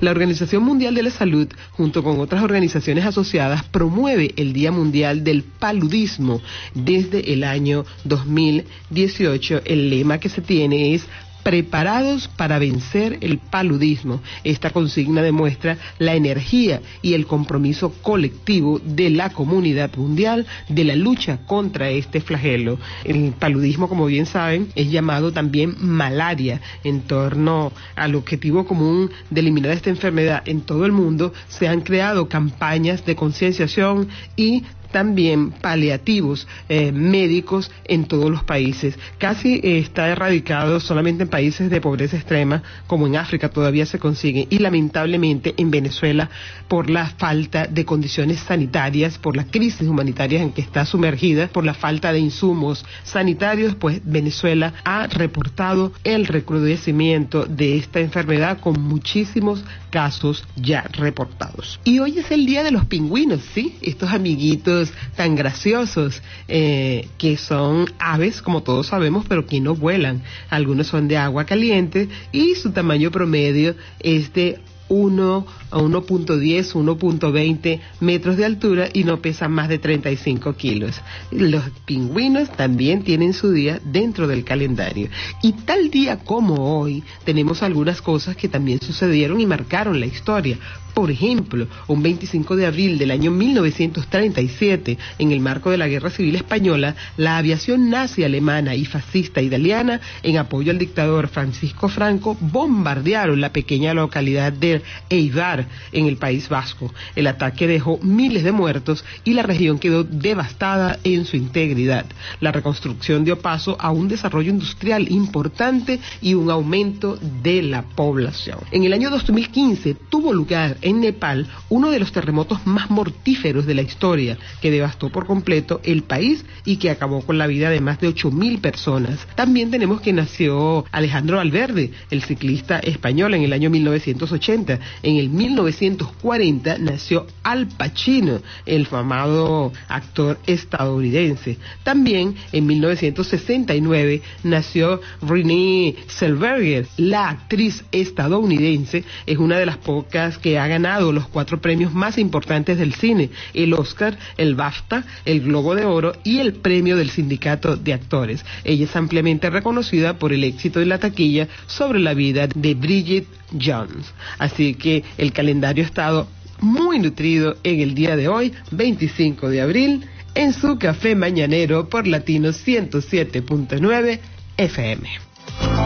[0.00, 5.24] La Organización Mundial de la Salud, junto con otras organizaciones asociadas, promueve el Día Mundial
[5.24, 6.40] del Paludismo
[6.74, 9.62] desde el año 2018.
[9.64, 11.06] El lema que se tiene es
[11.48, 14.20] preparados para vencer el paludismo.
[14.44, 20.94] Esta consigna demuestra la energía y el compromiso colectivo de la comunidad mundial de la
[20.94, 22.78] lucha contra este flagelo.
[23.02, 29.40] El paludismo, como bien saben, es llamado también malaria en torno al objetivo común de
[29.40, 31.32] eliminar esta enfermedad en todo el mundo.
[31.48, 38.98] Se han creado campañas de concienciación y también paliativos eh, médicos en todos los países.
[39.18, 43.98] Casi eh, está erradicado solamente en países de pobreza extrema, como en África todavía se
[43.98, 46.30] consigue, y lamentablemente en Venezuela
[46.68, 51.64] por la falta de condiciones sanitarias, por la crisis humanitaria en que está sumergida, por
[51.64, 58.80] la falta de insumos sanitarios, pues Venezuela ha reportado el recrudecimiento de esta enfermedad con
[58.80, 61.80] muchísimos casos ya reportados.
[61.84, 63.76] Y hoy es el día de los pingüinos, ¿sí?
[63.82, 70.22] Estos amiguitos tan graciosos, eh, que son aves, como todos sabemos, pero que no vuelan.
[70.50, 77.80] Algunos son de agua caliente y su tamaño promedio es de 1 a 1.10, 1.20
[78.00, 81.00] metros de altura y no pesan más de 35 kilos.
[81.30, 85.08] Los pingüinos también tienen su día dentro del calendario.
[85.42, 90.58] Y tal día como hoy tenemos algunas cosas que también sucedieron y marcaron la historia.
[90.94, 96.10] Por ejemplo, un 25 de abril del año 1937, en el marco de la Guerra
[96.10, 102.36] Civil Española, la aviación nazi alemana y fascista italiana, en apoyo al dictador Francisco Franco,
[102.40, 106.92] bombardearon la pequeña localidad de Eibar, en el País Vasco.
[107.14, 112.06] El ataque dejó miles de muertos y la región quedó devastada en su integridad.
[112.40, 118.58] La reconstrucción dio paso a un desarrollo industrial importante y un aumento de la población.
[118.70, 123.74] En el año 2015 tuvo lugar en Nepal uno de los terremotos más mortíferos de
[123.74, 127.80] la historia, que devastó por completo el país y que acabó con la vida de
[127.80, 129.26] más de 8.000 personas.
[129.34, 134.78] También tenemos que nació Alejandro Valverde, el ciclista español, en el año 1980.
[135.02, 141.58] En el 1940 nació Al Pacino, el famado actor estadounidense.
[141.82, 150.58] También en 1969 nació Renée Zellweger, la actriz estadounidense, es una de las pocas que
[150.58, 155.74] ha ganado los cuatro premios más importantes del cine, el Oscar, el BAFTA, el Globo
[155.74, 158.44] de Oro y el premio del Sindicato de Actores.
[158.64, 163.26] Ella es ampliamente reconocida por el éxito de la taquilla sobre la vida de Bridget
[163.60, 164.12] Jones.
[164.38, 166.28] Así que el calendario ha estado
[166.60, 172.06] muy nutrido en el día de hoy, 25 de abril, en su café mañanero por
[172.06, 174.20] Latino 107.9
[174.56, 175.08] FM.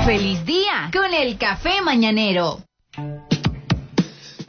[0.05, 2.59] Feliz día con el café mañanero.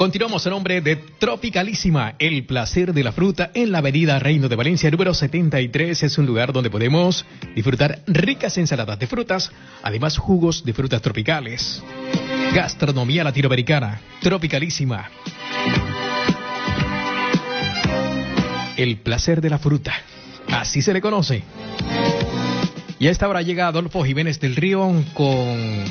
[0.03, 4.57] Continuamos a nombre de Tropicalísima, el placer de la fruta en la avenida Reino de
[4.57, 6.03] Valencia número 73.
[6.03, 9.49] Es un lugar donde podemos disfrutar ricas ensaladas de frutas,
[9.81, 11.81] además jugos de frutas tropicales.
[12.53, 15.09] Gastronomía latinoamericana, Tropicalísima.
[18.75, 19.93] El placer de la fruta,
[20.49, 21.43] así se le conoce.
[22.99, 25.85] Y a esta hora llega Adolfo Jiménez del Río con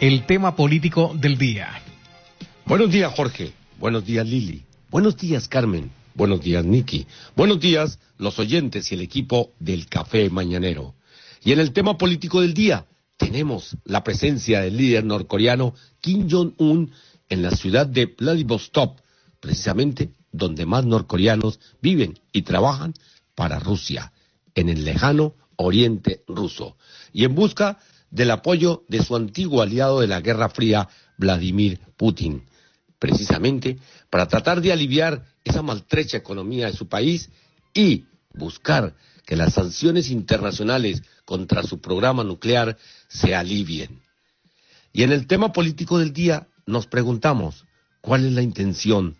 [0.00, 1.83] el tema político del día.
[2.66, 3.52] Buenos días, Jorge.
[3.78, 4.64] Buenos días, Lili.
[4.90, 5.90] Buenos días, Carmen.
[6.14, 7.06] Buenos días, Nicky.
[7.36, 10.94] Buenos días, los oyentes y el equipo del Café Mañanero.
[11.44, 12.86] Y en el tema político del día,
[13.18, 16.90] tenemos la presencia del líder norcoreano Kim Jong-un
[17.28, 18.98] en la ciudad de Vladivostok,
[19.40, 22.94] precisamente donde más norcoreanos viven y trabajan
[23.34, 24.14] para Rusia,
[24.54, 26.78] en el lejano oriente ruso,
[27.12, 27.78] y en busca
[28.10, 32.42] del apoyo de su antiguo aliado de la Guerra Fría, Vladimir Putin
[33.04, 33.76] precisamente
[34.08, 37.28] para tratar de aliviar esa maltrecha economía de su país
[37.74, 44.00] y buscar que las sanciones internacionales contra su programa nuclear se alivien.
[44.94, 47.66] Y en el tema político del día nos preguntamos
[48.00, 49.18] cuál es la intención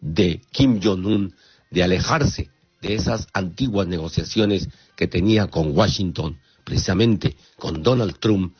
[0.00, 1.32] de Kim Jong-un
[1.70, 2.50] de alejarse
[2.82, 8.56] de esas antiguas negociaciones que tenía con Washington, precisamente con Donald Trump,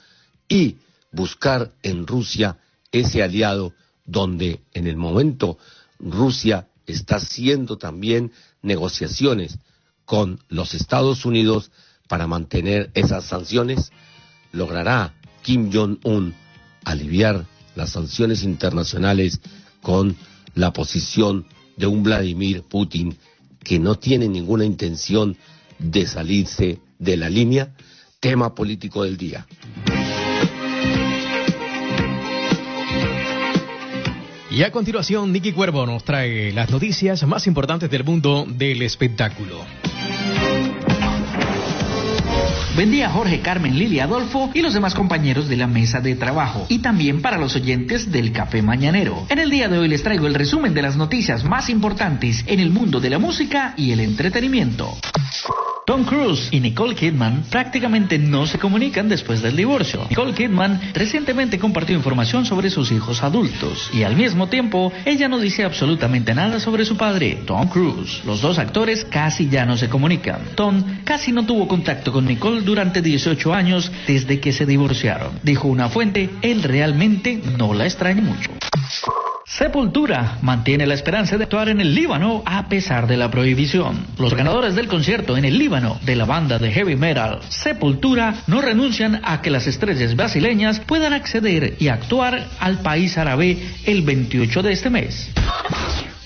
[0.49, 0.77] y
[1.11, 2.59] buscar en Rusia
[2.93, 5.59] ese aliado donde en el momento
[5.99, 8.33] Rusia está haciendo también
[8.63, 9.59] negociaciones
[10.05, 11.71] con los Estados Unidos
[12.09, 13.93] para mantener esas sanciones,
[14.53, 16.35] logrará Kim Jong-un
[16.85, 19.41] aliviar las sanciones internacionales
[19.81, 20.17] con
[20.55, 23.17] la posición de un Vladimir Putin
[23.63, 25.37] que no tiene ninguna intención
[25.79, 27.75] de salirse de la línea,
[28.19, 29.47] tema político del día.
[34.51, 39.65] Y a continuación, Nicky Cuervo nos trae las noticias más importantes del mundo del espectáculo.
[42.75, 46.67] Buen día Jorge, Carmen, Lili, Adolfo y los demás compañeros de la mesa de trabajo.
[46.69, 49.27] Y también para los oyentes del Café Mañanero.
[49.29, 52.61] En el día de hoy les traigo el resumen de las noticias más importantes en
[52.61, 54.97] el mundo de la música y el entretenimiento.
[55.91, 60.07] Tom Cruise y Nicole Kidman prácticamente no se comunican después del divorcio.
[60.09, 65.41] Nicole Kidman recientemente compartió información sobre sus hijos adultos y al mismo tiempo ella no
[65.41, 68.23] dice absolutamente nada sobre su padre, Tom Cruise.
[68.25, 70.43] Los dos actores casi ya no se comunican.
[70.55, 75.41] Tom casi no tuvo contacto con Nicole durante 18 años desde que se divorciaron.
[75.43, 78.51] Dijo una fuente, él realmente no la extraña mucho.
[79.47, 84.07] Sepultura mantiene la esperanza de actuar en el Líbano a pesar de la prohibición.
[84.17, 88.61] Los ganadores del concierto en el Líbano de la banda de heavy metal Sepultura no
[88.61, 94.63] renuncian a que las estrellas brasileñas puedan acceder y actuar al país árabe el 28
[94.63, 95.31] de este mes.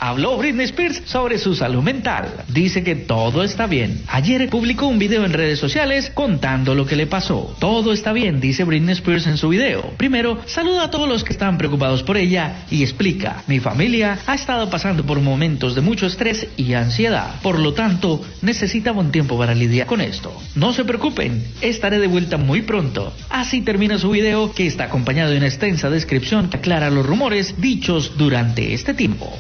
[0.05, 2.45] Habló Britney Spears sobre su salud mental.
[2.49, 4.03] Dice que todo está bien.
[4.07, 7.57] Ayer publicó un video en redes sociales contando lo que le pasó.
[7.59, 9.95] Todo está bien, dice Britney Spears en su video.
[9.97, 14.35] Primero, saluda a todos los que están preocupados por ella y explica, mi familia ha
[14.35, 17.41] estado pasando por momentos de mucho estrés y ansiedad.
[17.41, 20.39] Por lo tanto, necesitaba un tiempo para lidiar con esto.
[20.55, 23.15] No se preocupen, estaré de vuelta muy pronto.
[23.31, 27.55] Así termina su video que está acompañado de una extensa descripción que aclara los rumores
[27.59, 29.33] dichos durante este tiempo.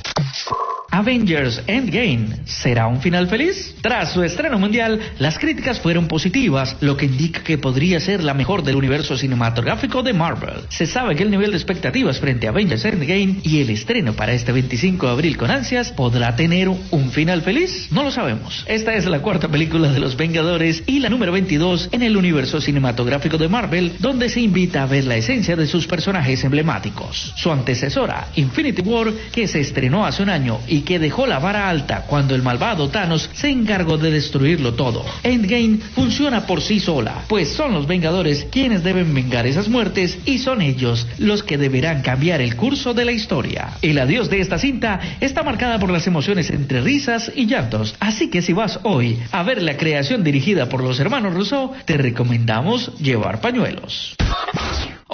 [0.91, 3.75] Avengers Endgame será un final feliz?
[3.81, 8.35] Tras su estreno mundial, las críticas fueron positivas, lo que indica que podría ser la
[8.35, 10.61] mejor del universo cinematográfico de Marvel.
[10.69, 14.33] Se sabe que el nivel de expectativas frente a Avengers Endgame y el estreno para
[14.33, 17.89] este 25 de abril con ansias podrá tener un final feliz?
[17.91, 18.65] No lo sabemos.
[18.69, 22.61] Esta es la cuarta película de los Vengadores y la número 22 en el universo
[22.61, 27.35] cinematográfico de Marvel, donde se invita a ver la esencia de sus personajes emblemáticos.
[27.37, 32.05] Su antecesora, Infinity War, que se estrenó hace año y que dejó la vara alta
[32.07, 35.05] cuando el malvado Thanos se encargó de destruirlo todo.
[35.23, 40.39] Endgame funciona por sí sola, pues son los Vengadores quienes deben vengar esas muertes y
[40.39, 43.73] son ellos los que deberán cambiar el curso de la historia.
[43.83, 48.31] El adiós de esta cinta está marcada por las emociones entre risas y llantos, así
[48.31, 52.95] que si vas hoy a ver la creación dirigida por los hermanos Rousseau, te recomendamos
[52.99, 54.17] llevar pañuelos.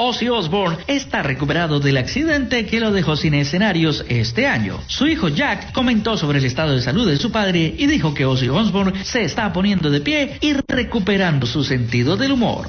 [0.03, 4.81] Ozzy Osbourne está recuperado del accidente que lo dejó sin escenarios este año.
[4.87, 8.25] Su hijo Jack comentó sobre el estado de salud de su padre y dijo que
[8.25, 12.67] Ozzy Osbourne se está poniendo de pie y recuperando su sentido del humor.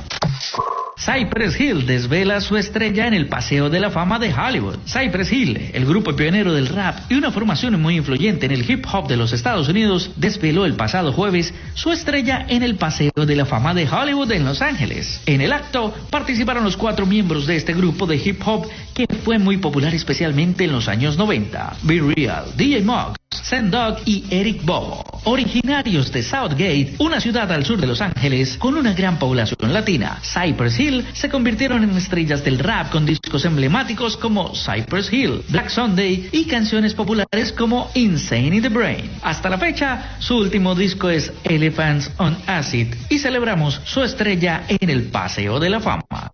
[1.04, 4.78] Cypress Hill desvela su estrella en el Paseo de la Fama de Hollywood.
[4.86, 8.86] Cypress Hill, el grupo pionero del rap y una formación muy influyente en el hip
[8.94, 13.36] hop de los Estados Unidos, desveló el pasado jueves su estrella en el Paseo de
[13.36, 15.24] la Fama de Hollywood en Los Ángeles.
[15.26, 19.40] En el acto participaron los cuatro miembros de este grupo de hip hop que fue
[19.40, 21.78] muy popular especialmente en los años 90.
[21.82, 27.80] Be Real, DJ Mog, Sendog y Eric Bobo, originarios de Southgate, una ciudad al sur
[27.80, 30.20] de Los Ángeles con una gran población latina.
[30.22, 35.70] Cypress Hill se convirtieron en estrellas del rap con discos emblemáticos como Cypress Hill, Black
[35.70, 39.10] Sunday y canciones populares como Insane in the Brain.
[39.22, 44.90] Hasta la fecha, su último disco es Elephants on Acid y celebramos su estrella en
[44.90, 46.32] el Paseo de la Fama.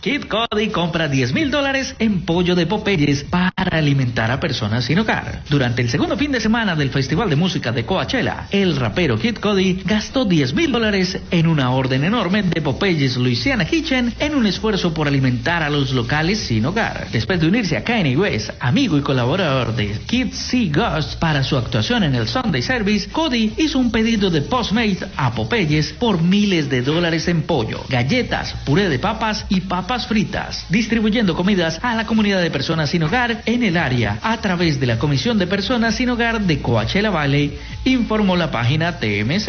[0.00, 4.98] Kid Cody compra 10 mil dólares en pollo de Popeyes para alimentar a personas sin
[4.98, 5.42] hogar.
[5.50, 9.36] Durante el segundo fin de semana del Festival de Música de Coachella, el rapero Kid
[9.36, 14.46] Cody gastó 10 mil dólares en una orden enorme de Popeyes Louisiana Kitchen en un
[14.46, 17.08] esfuerzo por alimentar a los locales sin hogar.
[17.12, 20.70] Después de unirse a Kanye West, amigo y colaborador de Kid C.
[20.72, 25.34] Ghost para su actuación en el Sunday Service, Cody hizo un pedido de Postmates a
[25.34, 31.34] Popeyes por miles de dólares en pollo, galletas, puré de papas y papas fritas, distribuyendo
[31.34, 34.98] comidas a la comunidad de personas sin hogar en el área a través de la
[34.98, 39.48] Comisión de Personas sin Hogar de Coachella Valley, informó la página TMZ.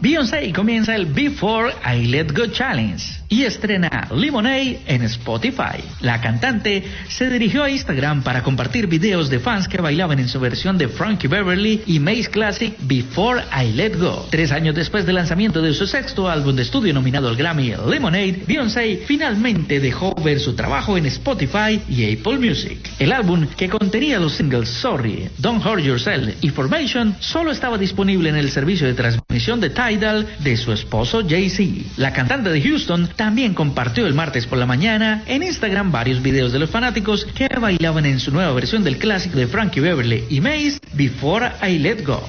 [0.00, 5.82] Beyoncé comienza el Before I Let Go Challenge y estrena Lemonade en Spotify.
[6.00, 10.38] La cantante se dirigió a Instagram para compartir videos de fans que bailaban en su
[10.38, 14.28] versión de Frankie Beverly y Mace Classic Before I Let Go.
[14.30, 18.44] Tres años después del lanzamiento de su sexto álbum de estudio nominado al Grammy Lemonade,
[18.46, 22.78] Beyoncé finalmente dejó ver su trabajo en Spotify y Apple Music.
[23.00, 28.28] El álbum, que contenía los singles Sorry, Don't Hurt Yourself y Formation, solo estaba disponible
[28.28, 31.94] en el servicio de transmisión de De su esposo Jay-Z.
[31.96, 36.52] La cantante de Houston también compartió el martes por la mañana en Instagram varios videos
[36.52, 40.42] de los fanáticos que bailaban en su nueva versión del clásico de Frankie Beverly y
[40.42, 42.22] Mace, Before I Let Go.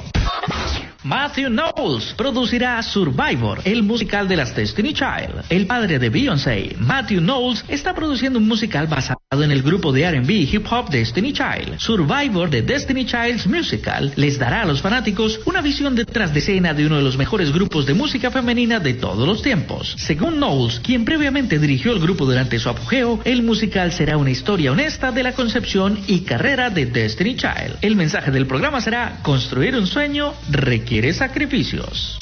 [1.02, 5.46] Matthew Knowles producirá Survivor, el musical de las Destiny Child.
[5.48, 10.04] El padre de Beyoncé, Matthew Knowles, está produciendo un musical basado en el grupo de
[10.04, 11.80] R&B hip hop Destiny Child.
[11.80, 16.74] Survivor de Destiny Child's Musical les dará a los fanáticos una visión detrás de escena
[16.74, 19.96] de uno de los mejores grupos de música femenina de todos los tiempos.
[20.00, 24.74] Según Knowles, quien previamente dirigió el grupo durante su apogeo, el musical será una historia
[24.74, 27.78] honesta de la concepción y carrera de Destiny Child.
[27.82, 32.18] El mensaje del programa será construir un sueño requiere sacrificios.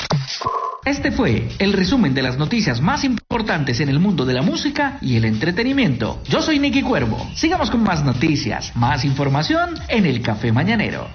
[0.83, 4.97] Este fue el resumen de las noticias más importantes en el mundo de la música
[5.01, 6.21] y el entretenimiento.
[6.27, 7.17] Yo soy Nicky Cuervo.
[7.33, 11.09] Sigamos con más noticias, más información en el Café Mañanero.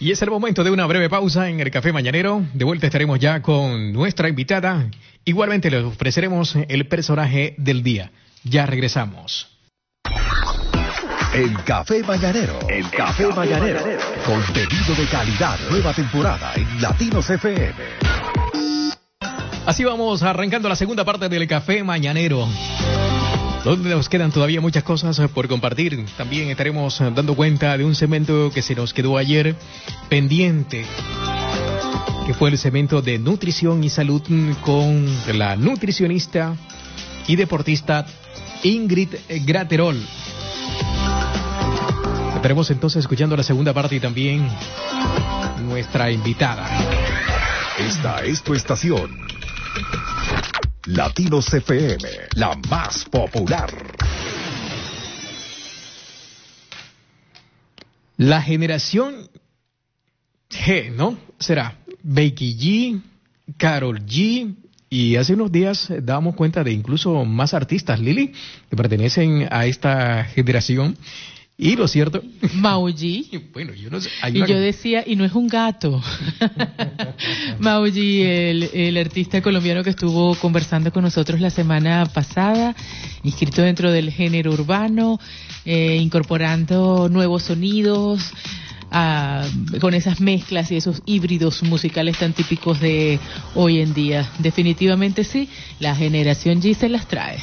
[0.00, 2.42] Y es el momento de una breve pausa en el Café Mañanero.
[2.54, 4.88] De vuelta estaremos ya con nuestra invitada.
[5.26, 8.10] Igualmente les ofreceremos el personaje del día.
[8.42, 9.48] Ya regresamos.
[11.34, 12.60] El Café Mañanero.
[12.68, 13.80] El Café Mañanero.
[14.24, 15.58] Contenido de calidad.
[15.68, 17.74] Nueva temporada en Latinos FM.
[19.66, 22.46] Así vamos arrancando la segunda parte del Café Mañanero.
[23.64, 26.06] Donde nos quedan todavía muchas cosas por compartir.
[26.16, 29.56] También estaremos dando cuenta de un cemento que se nos quedó ayer
[30.08, 30.84] pendiente
[32.28, 34.22] que fue el cemento de nutrición y salud
[34.62, 35.06] con
[35.36, 36.54] la nutricionista
[37.26, 38.06] y deportista
[38.62, 39.10] Ingrid
[39.44, 40.00] Graterol.
[42.44, 44.46] Estaremos entonces escuchando la segunda parte y también
[45.62, 46.68] nuestra invitada.
[47.78, 49.18] Esta es tu estación.
[50.84, 53.70] Latinos FM, la más popular.
[58.18, 59.30] La generación
[60.50, 61.16] G, ¿no?
[61.38, 63.02] Será Becky G,
[63.56, 64.54] Carol G,
[64.90, 68.32] y hace unos días dábamos cuenta de incluso más artistas, Lili,
[68.68, 70.96] que pertenecen a esta generación.
[71.56, 72.22] Y lo cierto.
[72.54, 73.30] Mauji.
[73.52, 74.10] Bueno, yo no sé.
[74.32, 76.02] Y yo decía, y no es un gato.
[77.60, 82.74] Mauji, el, el, artista colombiano que estuvo conversando con nosotros la semana pasada,
[83.22, 85.20] inscrito dentro del género urbano,
[85.64, 88.32] eh, incorporando nuevos sonidos.
[88.96, 89.44] Ah,
[89.80, 93.18] con esas mezclas y esos híbridos musicales tan típicos de
[93.56, 94.30] hoy en día.
[94.38, 95.48] Definitivamente sí,
[95.80, 97.38] la generación G se las trae.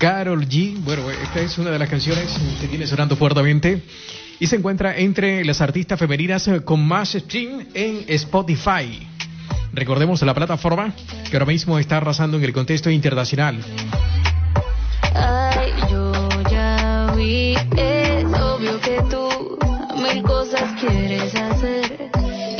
[0.00, 0.82] Carol G.
[0.82, 3.82] Bueno, esta es una de las canciones que tiene sonando fuertemente
[4.38, 9.06] y se encuentra entre las artistas femeninas con más stream en Spotify.
[9.74, 10.94] Recordemos la plataforma
[11.28, 13.62] que ahora mismo está arrasando en el contexto internacional.
[15.14, 19.58] Ay, yo ya vi, es obvio que tú
[20.02, 22.10] mil cosas quieres hacer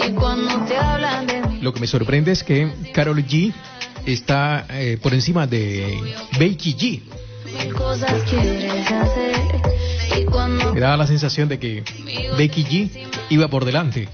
[0.06, 1.58] y cuando te hablan de mí.
[1.62, 3.50] Lo que me sorprende es que Carol G
[4.04, 5.98] está eh, por encima de
[6.38, 7.19] Becky G.
[10.72, 11.82] Me daba la sensación de que
[12.36, 14.08] Becky G iba por delante.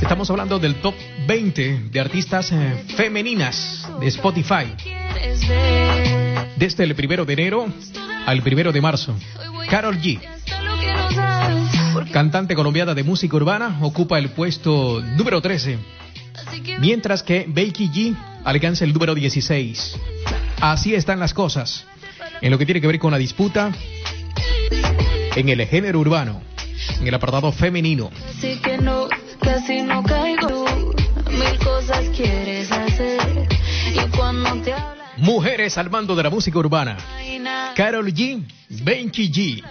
[0.00, 0.94] Estamos hablando del top
[1.26, 4.74] 20 de artistas eh, femeninas de Spotify.
[6.56, 7.66] Desde el primero de enero
[8.26, 9.14] al primero de marzo.
[9.68, 10.20] Carol G,
[12.10, 15.78] cantante colombiana de música urbana, ocupa el puesto número 13.
[16.80, 19.96] Mientras que Becky G alcanza el número 16.
[20.60, 21.84] Así están las cosas.
[22.40, 23.72] En lo que tiene que ver con la disputa
[25.34, 26.42] en el género urbano,
[27.00, 28.10] en el apartado femenino.
[28.28, 29.08] Así que no,
[29.40, 30.64] casi no caigo.
[31.30, 33.48] Mil cosas quieres hacer.
[33.94, 36.96] Y cuando te hablan, Mujeres al mando de la música urbana.
[37.74, 39.64] Carol G, Becky G,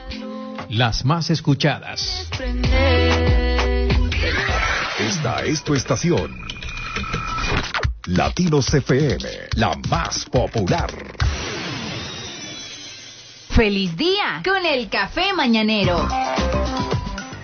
[0.70, 2.30] las más escuchadas.
[5.00, 6.48] Esta es tu estación.
[8.08, 9.18] Latinos FM,
[9.56, 10.90] la más popular.
[13.50, 16.08] Feliz día con el café mañanero.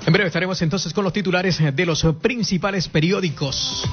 [0.06, 3.84] En breve estaremos entonces con los titulares de los principales periódicos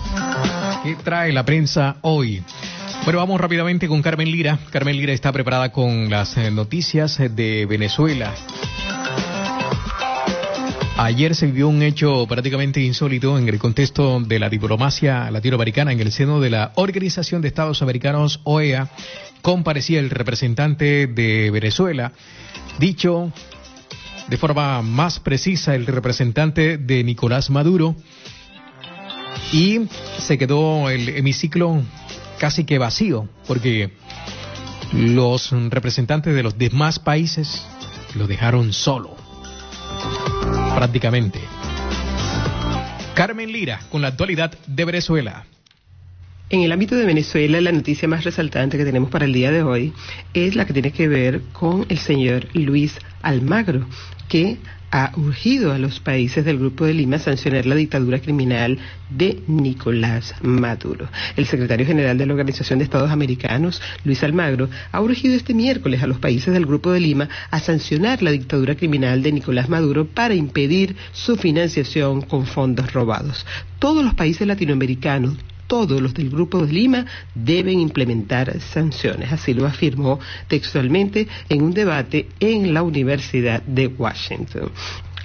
[0.85, 2.41] que trae la prensa hoy.
[3.03, 4.61] Bueno, vamos rápidamente con Carmen Lira.
[4.71, 8.33] Carmen Lira está preparada con las noticias de Venezuela.
[11.03, 16.01] Ayer se vivió un hecho prácticamente insólito en el contexto de la diplomacia latinoamericana en
[16.01, 18.91] el seno de la Organización de Estados Americanos, OEA.
[19.41, 22.13] Comparecía el representante de Venezuela.
[22.79, 23.33] Dicho
[24.29, 27.97] de forma más precisa, el representante de Nicolás Maduro.
[29.55, 29.81] Y
[30.19, 31.83] se quedó el hemiciclo
[32.39, 33.93] casi que vacío, porque
[34.93, 37.65] los representantes de los demás países
[38.15, 39.17] lo dejaron solo,
[40.75, 41.41] prácticamente.
[43.15, 45.45] Carmen Lira, con la actualidad de Venezuela.
[46.49, 49.63] En el ámbito de Venezuela, la noticia más resaltante que tenemos para el día de
[49.63, 49.93] hoy
[50.35, 53.87] es la que tiene que ver con el señor Luis Almagro,
[54.29, 54.59] que
[54.91, 58.79] ha urgido a los países del Grupo de Lima sancionar la dictadura criminal
[59.09, 61.09] de Nicolás Maduro.
[61.37, 66.03] El secretario general de la Organización de Estados Americanos, Luis Almagro, ha urgido este miércoles
[66.03, 70.07] a los países del Grupo de Lima a sancionar la dictadura criminal de Nicolás Maduro
[70.07, 73.47] para impedir su financiación con fondos robados.
[73.79, 75.35] Todos los países latinoamericanos,
[75.71, 79.31] todos los del Grupo de Lima deben implementar sanciones.
[79.31, 80.19] Así lo afirmó
[80.49, 84.73] textualmente en un debate en la Universidad de Washington.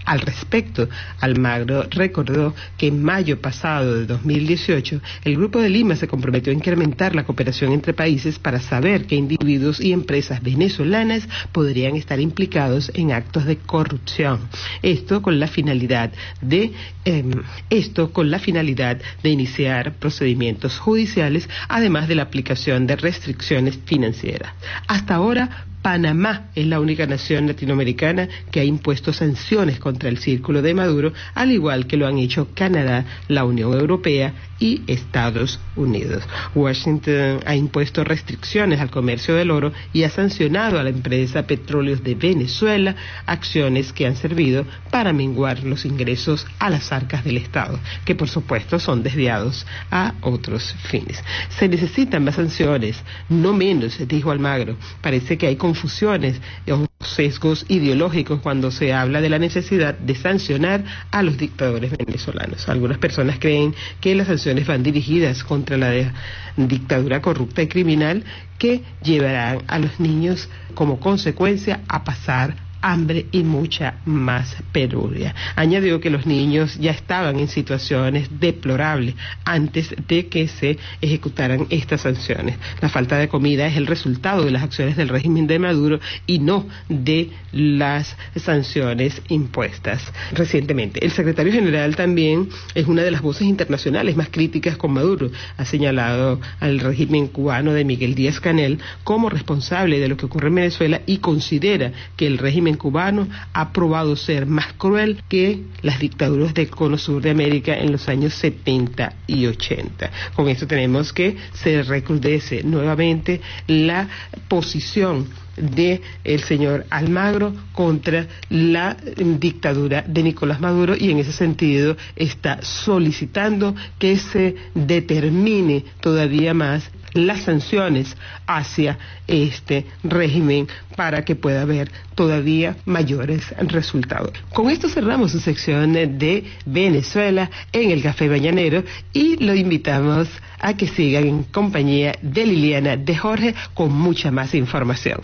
[0.06, 0.88] Al respecto,
[1.20, 6.56] Almagro recordó que en mayo pasado de 2018 el Grupo de Lima se comprometió a
[6.56, 12.92] incrementar la cooperación entre países para saber qué individuos y empresas venezolanas podrían estar implicados
[12.94, 14.42] en actos de corrupción.
[14.82, 16.72] Esto con la finalidad de
[17.04, 17.32] em,
[17.70, 24.54] esto con la finalidad de iniciar procedimientos judiciales, además de la aplicación de restricciones financieras.
[24.88, 30.64] Hasta ahora Panamá es la única nación latinoamericana que ha impuesto sanciones contra el círculo
[30.64, 36.24] de Maduro, al igual que lo han hecho Canadá, la Unión Europea y Estados Unidos.
[36.56, 42.04] Washington ha impuesto restricciones al comercio del oro y ha sancionado a la empresa Petróleos
[42.04, 42.96] de Venezuela,
[43.28, 48.30] acciones que han servido para menguar los ingresos a las arcas del Estado, que por
[48.30, 51.24] supuesto son desviados a otros fines.
[51.50, 52.98] Se necesitan más sanciones,
[53.30, 54.78] no menos, dijo Almagro.
[55.02, 56.40] Parece que hay confusiones
[56.72, 62.68] o sesgos ideológicos cuando se habla de la necesidad de sancionar a los dictadores venezolanos.
[62.70, 66.14] Algunas personas creen que las sanciones van dirigidas contra la
[66.56, 68.24] dictadura corrupta y criminal
[68.58, 72.56] que llevarán a los niños como consecuencia a pasar
[72.86, 75.34] hambre y mucha más penuria.
[75.56, 82.02] Añadió que los niños ya estaban en situaciones deplorables antes de que se ejecutaran estas
[82.02, 82.58] sanciones.
[82.82, 86.38] La falta de comida es el resultado de las acciones del régimen de Maduro y
[86.38, 91.04] no de las sanciones impuestas recientemente.
[91.04, 95.32] El secretario general también es una de las voces internacionales más críticas con Maduro.
[95.58, 100.50] Ha señalado al régimen cubano de Miguel Díaz Canel como responsable de lo que ocurre
[100.50, 106.00] en Venezuela y considera que el régimen cubano ha probado ser más cruel que las
[106.00, 110.12] dictaduras del cono sur de América en los años 70 y 80.
[110.36, 114.08] Con esto tenemos que se recrudece nuevamente la
[114.48, 115.28] posición
[115.58, 118.98] de el señor Almagro contra la
[119.40, 126.90] dictadura de Nicolás Maduro y en ese sentido está solicitando que se determine todavía más
[127.16, 134.32] las sanciones hacia este régimen para que pueda haber todavía mayores resultados.
[134.54, 138.84] Con esto cerramos su sección de Venezuela en el Café Bañanero
[139.14, 140.28] y lo invitamos
[140.60, 145.22] a que sigan en compañía de Liliana de Jorge con mucha más información.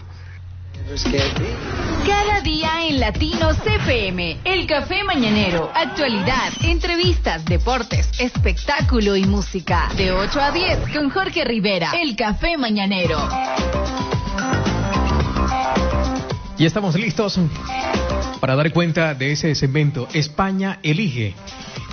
[2.06, 9.90] Cada día en Latino CPM, el café mañanero, actualidad, entrevistas, deportes, espectáculo y música.
[9.96, 13.18] De 8 a 10 con Jorge Rivera, el café mañanero.
[16.62, 17.40] Y estamos listos
[18.40, 21.34] para dar cuenta de ese segmento España elige,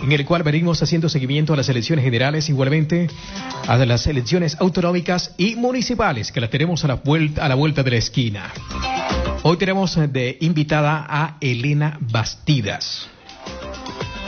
[0.03, 3.09] en el cual venimos haciendo seguimiento a las elecciones generales, igualmente
[3.67, 7.83] a las elecciones autonómicas y municipales, que las tenemos a la vuelta, a la vuelta
[7.83, 8.53] de la esquina.
[9.43, 13.09] Hoy tenemos de invitada a Elena Bastidas,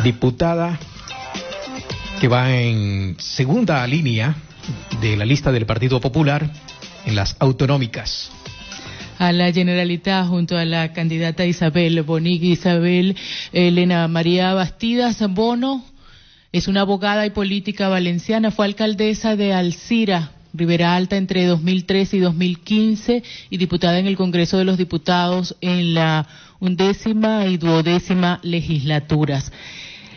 [0.03, 0.79] diputada
[2.19, 4.37] que va en segunda línea
[5.03, 6.51] de la lista del Partido Popular
[7.05, 8.31] en las autonómicas
[9.21, 12.43] a la Generalitat junto a la candidata Isabel Bonig.
[12.43, 13.15] Isabel
[13.53, 15.85] Elena María Bastidas Bono
[16.53, 22.21] es una abogada y política valenciana, fue alcaldesa de Alcira, Rivera Alta entre 2013 y
[22.21, 26.27] 2015 y diputada en el Congreso de los Diputados en la
[26.59, 29.53] undécima y duodécima legislaturas.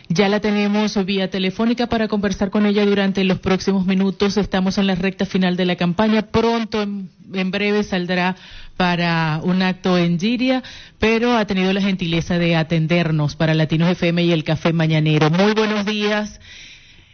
[0.08, 4.36] Ya la tenemos vía telefónica para conversar con ella durante los próximos minutos.
[4.36, 6.22] Estamos en la recta final de la campaña.
[6.22, 8.36] Pronto, en, breve, saldrá
[8.76, 10.62] para un acto en Giria,
[10.98, 15.30] pero ha tenido la gentileza de atendernos para Latinos FM y el Café Mañanero.
[15.30, 16.40] Muy buenos días,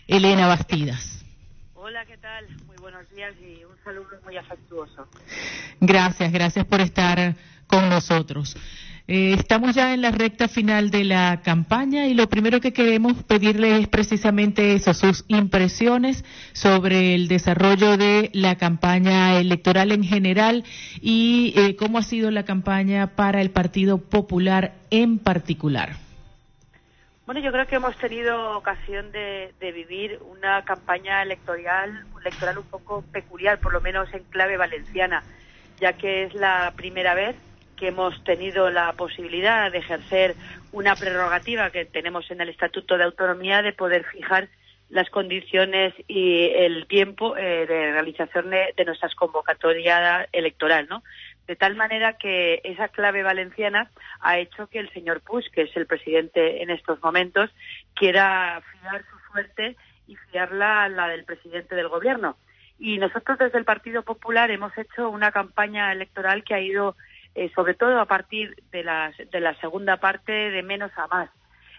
[0.07, 1.25] Elena Bastidas.
[1.75, 2.47] Hola, ¿qué tal?
[2.67, 5.09] Muy buenos días y un saludo muy afectuoso.
[5.81, 7.35] Gracias, gracias por estar
[7.71, 8.57] con nosotros.
[9.13, 13.25] Eh, estamos ya en la recta final de la campaña y lo primero que queremos
[13.25, 20.65] pedirle es precisamente eso, sus impresiones sobre el desarrollo de la campaña electoral en general
[21.01, 25.97] y eh, cómo ha sido la campaña para el Partido Popular en particular.
[27.27, 32.65] Bueno, yo creo que hemos tenido ocasión de, de, vivir una campaña electoral, electoral un
[32.67, 35.25] poco peculiar, por lo menos en clave valenciana,
[35.81, 37.37] ya que es la primera vez
[37.81, 40.37] que hemos tenido la posibilidad de ejercer
[40.71, 44.49] una prerrogativa que tenemos en el Estatuto de Autonomía de poder fijar
[44.91, 51.03] las condiciones y el tiempo eh, de realización de, nuestras convocatorias electoral, ¿no?
[51.47, 55.77] De tal manera que esa clave valenciana ha hecho que el señor Puig, que es
[55.77, 57.51] el presidente en estos momentos,
[57.95, 59.77] quiera fiar su suerte
[60.07, 62.37] y fiarla a la del presidente del gobierno.
[62.79, 66.97] Y nosotros desde el Partido Popular hemos hecho una campaña electoral que ha ido,
[67.35, 71.31] eh, sobre todo a partir de, las, de la segunda parte, de menos a más.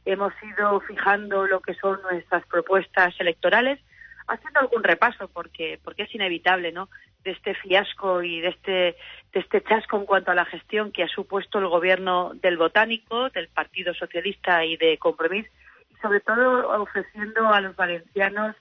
[0.06, 3.80] Hemos ido fijando lo que son nuestras propuestas electorales,
[4.28, 6.90] haciendo algún repaso, porque, porque es inevitable, ¿no?
[7.24, 8.96] De este fiasco y de este,
[9.34, 13.30] de este chasco en cuanto a la gestión que ha supuesto el gobierno del Botánico,
[13.30, 15.46] del Partido Socialista y de Compromís,
[15.92, 18.56] y sobre todo ofreciendo a los valencianos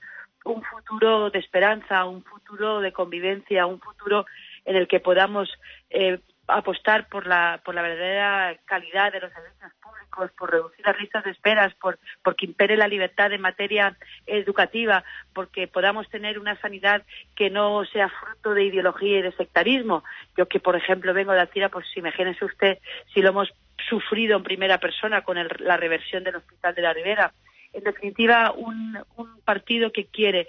[0.44, 4.26] un futuro de esperanza, un futuro de convivencia, un futuro
[4.64, 5.50] en el que podamos
[5.90, 6.18] eh,
[6.52, 11.24] apostar por la, por la verdadera calidad de los servicios públicos, por reducir las listas
[11.24, 11.98] de esperas, por,
[12.36, 13.96] que impere la libertad en materia
[14.26, 17.02] educativa, porque podamos tener una sanidad
[17.34, 20.04] que no sea fruto de ideología y de sectarismo.
[20.36, 22.78] Yo que, por ejemplo, vengo de Alcira, pues imagínese usted
[23.12, 23.52] si lo hemos
[23.88, 27.32] sufrido en primera persona con la reversión del Hospital de la Ribera
[27.72, 28.98] en definitiva, un
[29.44, 30.48] partido que quiere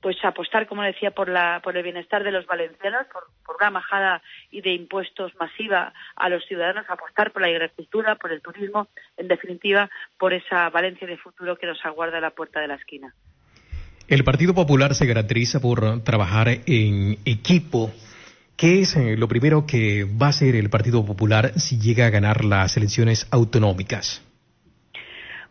[0.00, 3.24] pues apostar, como decía, por, la, por el bienestar de los valencianos, por,
[3.58, 4.22] una majada
[4.52, 8.86] y de impuestos masiva a los ciudadanos, apostar por la agricultura, por el turismo,
[9.16, 12.76] en definitiva, por esa Valencia de futuro que nos aguarda a la puerta de la
[12.76, 13.12] esquina.
[14.06, 17.92] El Partido Popular se caracteriza por trabajar en equipo.
[18.56, 22.10] ¿Qué es eh, lo primero que va a hacer el Partido Popular si llega a
[22.10, 24.27] ganar las elecciones autonómicas?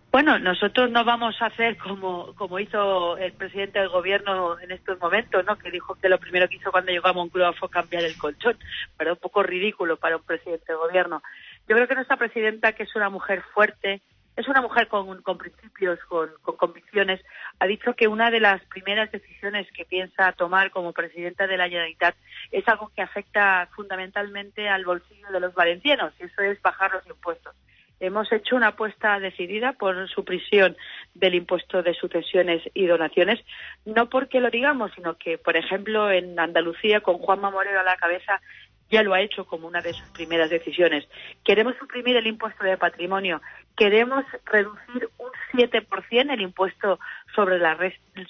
[0.10, 4.98] Bueno, nosotros no vamos a hacer como, como hizo el presidente del gobierno en estos
[5.00, 5.58] momentos, ¿no?
[5.58, 8.58] Que dijo que lo primero que hizo cuando llegó a Moncloa fue cambiar el colchón.
[8.98, 11.22] Pero un poco ridículo para un presidente del gobierno.
[11.68, 14.02] Yo creo que nuestra presidenta, que es una mujer fuerte,
[14.38, 17.20] es una mujer con, con principios, con, con, convicciones,
[17.60, 21.68] ha dicho que una de las primeras decisiones que piensa tomar como presidenta de la
[21.68, 22.16] Generalitat
[22.52, 27.06] es algo que afecta fundamentalmente al bolsillo de los valencianos, y eso es bajar los
[27.08, 27.56] impuestos
[28.00, 30.78] hemos hecho una apuesta decidida por supresión
[31.14, 33.40] del impuesto de sucesiones y donaciones,
[33.86, 37.98] no porque lo digamos, sino que, por ejemplo, en Andalucía, con Juanma Moreno a la
[37.98, 38.42] cabeza,
[38.90, 41.08] ya lo ha hecho como una de sus primeras decisiones.
[41.44, 43.42] Queremos suprimir el impuesto de patrimonio,
[43.76, 47.00] queremos reducir un 7% el impuesto
[47.36, 47.78] sobre la,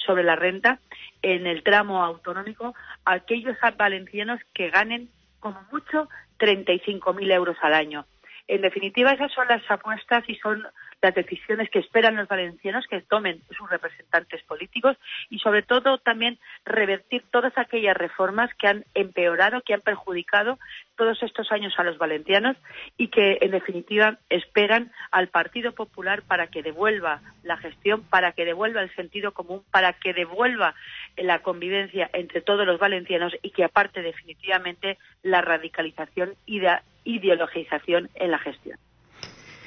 [0.06, 0.80] sobre la renta
[1.22, 2.74] en el tramo autonómico
[3.06, 5.10] a aquellos valencianos que ganen
[5.40, 6.10] como mucho
[6.40, 8.06] 35.000 euros al año.
[8.48, 10.66] En definitiva, esas son las apuestas y son
[11.02, 14.98] las decisiones que esperan los valencianos que tomen sus representantes políticos
[15.30, 20.58] y, sobre todo, también revertir todas aquellas reformas que han empeorado, que han perjudicado
[20.96, 22.58] todos estos años a los valencianos
[22.98, 28.46] y que, en definitiva, esperan al Partido Popular para que devuelva la gestión, para que
[28.46, 30.74] devuelva el sentido común, para que devuelva
[31.18, 38.10] la convivencia entre todos los valencianos y que aparte definitivamente la radicalización y la ideologización
[38.16, 38.78] en la gestión.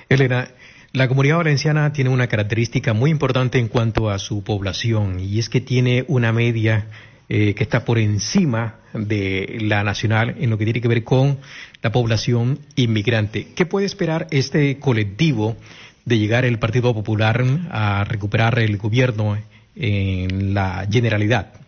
[0.09, 0.49] Elena,
[0.93, 5.49] la comunidad valenciana tiene una característica muy importante en cuanto a su población y es
[5.49, 6.86] que tiene una media
[7.28, 11.38] eh, que está por encima de la nacional en lo que tiene que ver con
[11.80, 13.55] la población inmigrante.
[13.55, 15.57] ¿Qué puede esperar este colectivo
[16.05, 19.38] de llegar el Partido Popular a recuperar el gobierno
[19.76, 21.59] en la generalidad?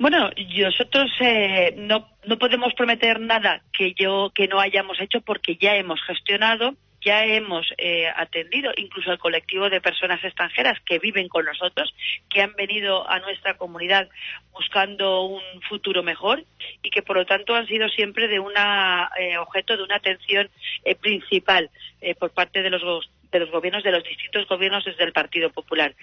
[0.00, 5.56] Bueno, nosotros eh, no, no podemos prometer nada que yo que no hayamos hecho porque
[5.56, 6.74] ya hemos gestionado,
[7.04, 11.94] ya hemos eh, atendido incluso al colectivo de personas extranjeras que viven con nosotros,
[12.30, 14.08] que han venido a nuestra comunidad
[14.54, 16.44] buscando un futuro mejor
[16.82, 20.48] y que por lo tanto han sido siempre de una eh, objeto de una atención
[21.02, 21.68] principal
[22.18, 22.82] por parte de los
[23.30, 25.94] de los gobiernos, de los distintos gobiernos desde el Partido Popular.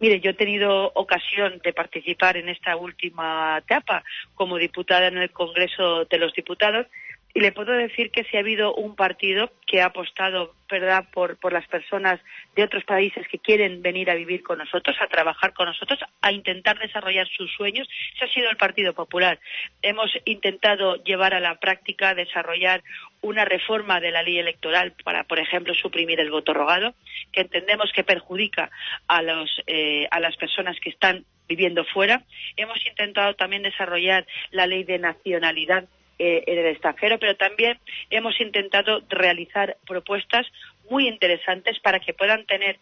[0.00, 4.04] Mire, yo he tenido ocasión de participar en esta última etapa
[4.34, 6.86] como diputada en el Congreso de los Diputados
[7.34, 11.36] y le puedo decir que si ha habido un partido que ha apostado verdad por,
[11.52, 12.20] las personas
[12.54, 16.32] de otros países que quieren venir a vivir con nosotros, a trabajar con nosotros, a
[16.32, 19.40] intentar desarrollar sus sueños, ese ha sido el Partido Popular.
[19.82, 22.84] Hemos intentado llevar a la práctica, desarrollar
[23.20, 26.94] una reforma de la ley electoral para, por ejemplo, suprimir el voto rogado,
[27.32, 28.70] que entendemos que perjudica
[29.08, 32.22] a, los, eh, a las personas que están viviendo fuera.
[32.56, 37.78] Hemos intentado también desarrollar la ley de nacionalidad eh, en el extranjero, pero también
[38.10, 40.46] hemos intentado realizar propuestas
[40.90, 42.78] muy interesantes para que puedan tener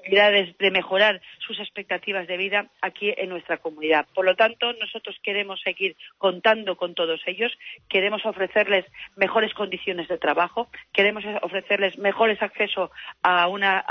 [0.00, 4.06] posibilidades de mejorar sus expectativas de vida aquí en nuestra comunidad.
[4.14, 7.52] Por lo tanto, nosotros queremos seguir contando con todos ellos,
[7.88, 8.84] queremos ofrecerles
[9.16, 12.90] mejores condiciones de trabajo, queremos ofrecerles mejores acceso
[13.22, 13.84] a, una,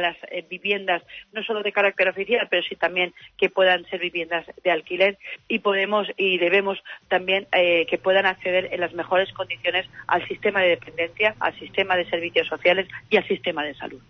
[0.00, 1.02] las eh, viviendas,
[1.32, 5.60] no solo de carácter oficial, pero sí también que puedan ser viviendas de alquiler y
[5.60, 10.70] podemos y debemos también eh, que puedan acceder en las mejores condiciones al sistema de
[10.70, 14.02] dependencia, al sistema de servicios sociales y al sistema de salud.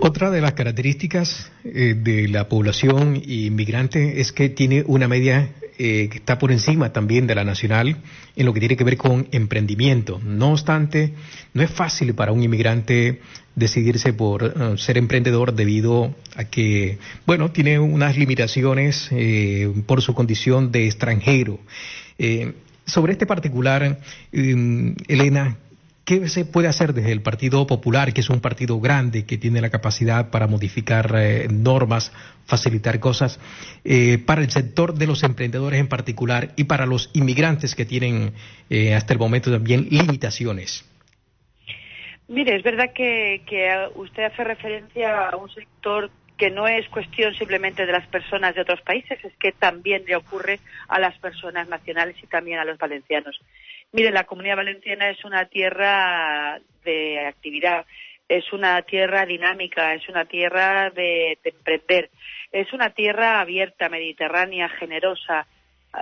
[0.00, 6.08] Otra de las características eh, de la población inmigrante es que tiene una media eh,
[6.10, 7.96] que está por encima también de la nacional
[8.36, 10.20] en lo que tiene que ver con emprendimiento.
[10.22, 11.14] No obstante,
[11.52, 13.20] no es fácil para un inmigrante
[13.56, 19.10] decidirse por eh, ser emprendedor debido a que, bueno, tiene unas limitaciones
[19.86, 21.58] por su condición de extranjero.
[22.86, 23.98] sobre este particular,
[24.32, 25.56] Elena,
[26.08, 29.60] ¿Qué se puede hacer desde el Partido Popular, que es un partido grande, que tiene
[29.60, 32.14] la capacidad para modificar eh, normas,
[32.46, 33.38] facilitar cosas,
[33.84, 38.32] eh, para el sector de los emprendedores en particular y para los inmigrantes que tienen
[38.70, 40.90] eh, hasta el momento también limitaciones?
[42.26, 47.34] Mire, es verdad que, que usted hace referencia a un sector que no es cuestión
[47.34, 51.68] simplemente de las personas de otros países, es que también le ocurre a las personas
[51.68, 53.38] nacionales y también a los valencianos.
[53.92, 57.86] Mire, la Comunidad Valenciana es una tierra de actividad,
[58.28, 62.10] es una tierra dinámica, es una tierra de, emprender,
[62.52, 65.46] es una tierra abierta, mediterránea, generosa,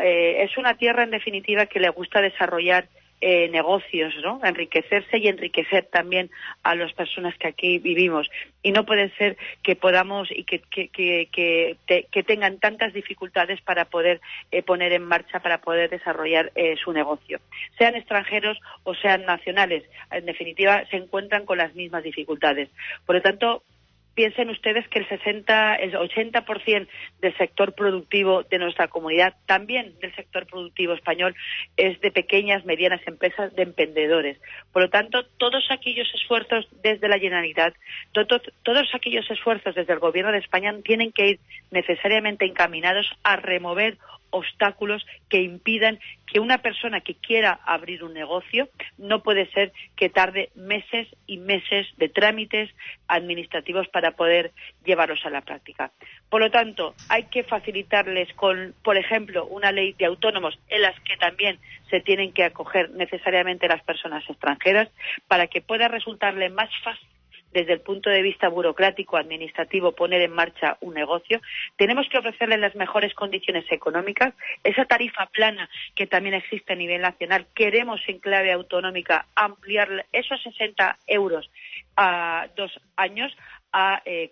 [0.03, 2.89] eh, es una tierra en definitiva que le gusta desarrollar
[3.21, 4.41] eh, negocios, ¿no?
[4.45, 6.31] Enriquecerse y enriquecer también
[6.63, 8.29] a las personas que aquí vivimos.
[8.63, 14.21] Y no puede ser que podamos y que, que, que, tengan tantas dificultades para poder
[14.51, 17.41] eh, poner en marcha, para poder desarrollar eh, su negocio.
[17.79, 22.69] Sean extranjeros o sean nacionales, en definitiva, se encuentran con las mismas dificultades.
[23.07, 23.63] Por lo tanto,
[24.17, 26.89] piensen ustedes que el 60, el 80%
[27.21, 31.37] del sector productivo de nuestra comunidad, también del sector productivo español,
[31.77, 34.39] es de pequeñas, medianas empresas, de emprendedores.
[34.73, 37.75] Por lo tanto, todos aquellos esfuerzos desde la Generalitat,
[38.13, 41.41] todos aquellos esfuerzos desde el Gobierno de España tienen que ir
[41.71, 43.99] necesariamente encaminados a remover
[44.37, 48.69] obstáculos que impidan que una persona que quiera abrir un negocio
[48.99, 52.71] no puede ser que tarde meses y meses de trámites
[53.09, 54.53] administrativos para poder
[54.85, 55.93] llevarlos a la práctica.
[56.29, 60.99] Por lo tanto, hay que facilitarles con, por ejemplo, una ley de autónomos en las
[61.01, 61.59] que también
[61.91, 64.89] se tienen que acoger necesariamente las personas extranjeras
[65.29, 67.09] para que pueda resultarle más fácil
[67.57, 71.41] desde el punto de vista burocrático, administrativo, poner en marcha un negocio.
[71.77, 74.35] Tenemos que ofrecerles las mejores condiciones económicas.
[74.63, 80.43] Esa tarifa plana que también existe a nivel nacional, queremos en clave autonómica ampliar esos
[80.43, 81.51] 60 euros
[81.97, 83.35] a dos años
[83.73, 84.31] a eh,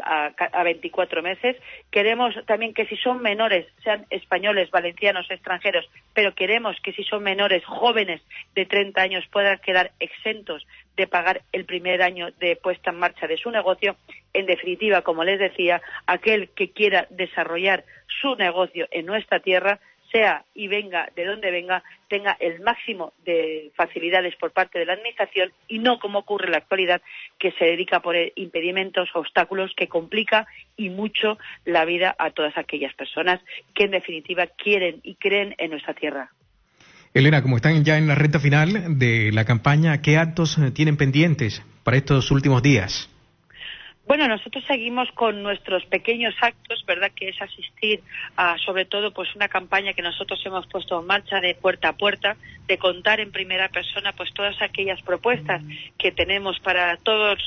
[0.00, 1.56] a, a, 24 meses.
[1.90, 7.24] Queremos también que si son menores, sean españoles, valencianos, extranjeros, pero queremos que si son
[7.24, 8.22] menores, jóvenes
[8.54, 10.64] de 30 años, puedan quedar exentos
[10.98, 13.96] de pagar el primer año de puesta en marcha de su negocio.
[14.34, 17.84] En definitiva, como les decía, aquel que quiera desarrollar
[18.20, 19.78] su negocio en nuestra tierra
[20.10, 24.94] sea y venga de donde venga, tenga el máximo de facilidades por parte de la
[24.94, 27.00] Administración y no como ocurre en la actualidad,
[27.38, 30.46] que se dedica a poner impedimentos, obstáculos que complica
[30.76, 33.40] y mucho la vida a todas aquellas personas
[33.74, 36.32] que en definitiva quieren y creen en nuestra tierra.
[37.18, 41.64] Elena, como están ya en la recta final de la campaña, ¿qué actos tienen pendientes
[41.82, 43.10] para estos últimos días?
[44.06, 47.10] Bueno, nosotros seguimos con nuestros pequeños actos, ¿verdad?
[47.14, 48.02] Que es asistir
[48.36, 51.96] a, sobre todo, pues una campaña que nosotros hemos puesto en marcha de puerta a
[51.96, 52.36] puerta,
[52.68, 55.60] de contar en primera persona, pues todas aquellas propuestas
[55.98, 57.38] que tenemos para todos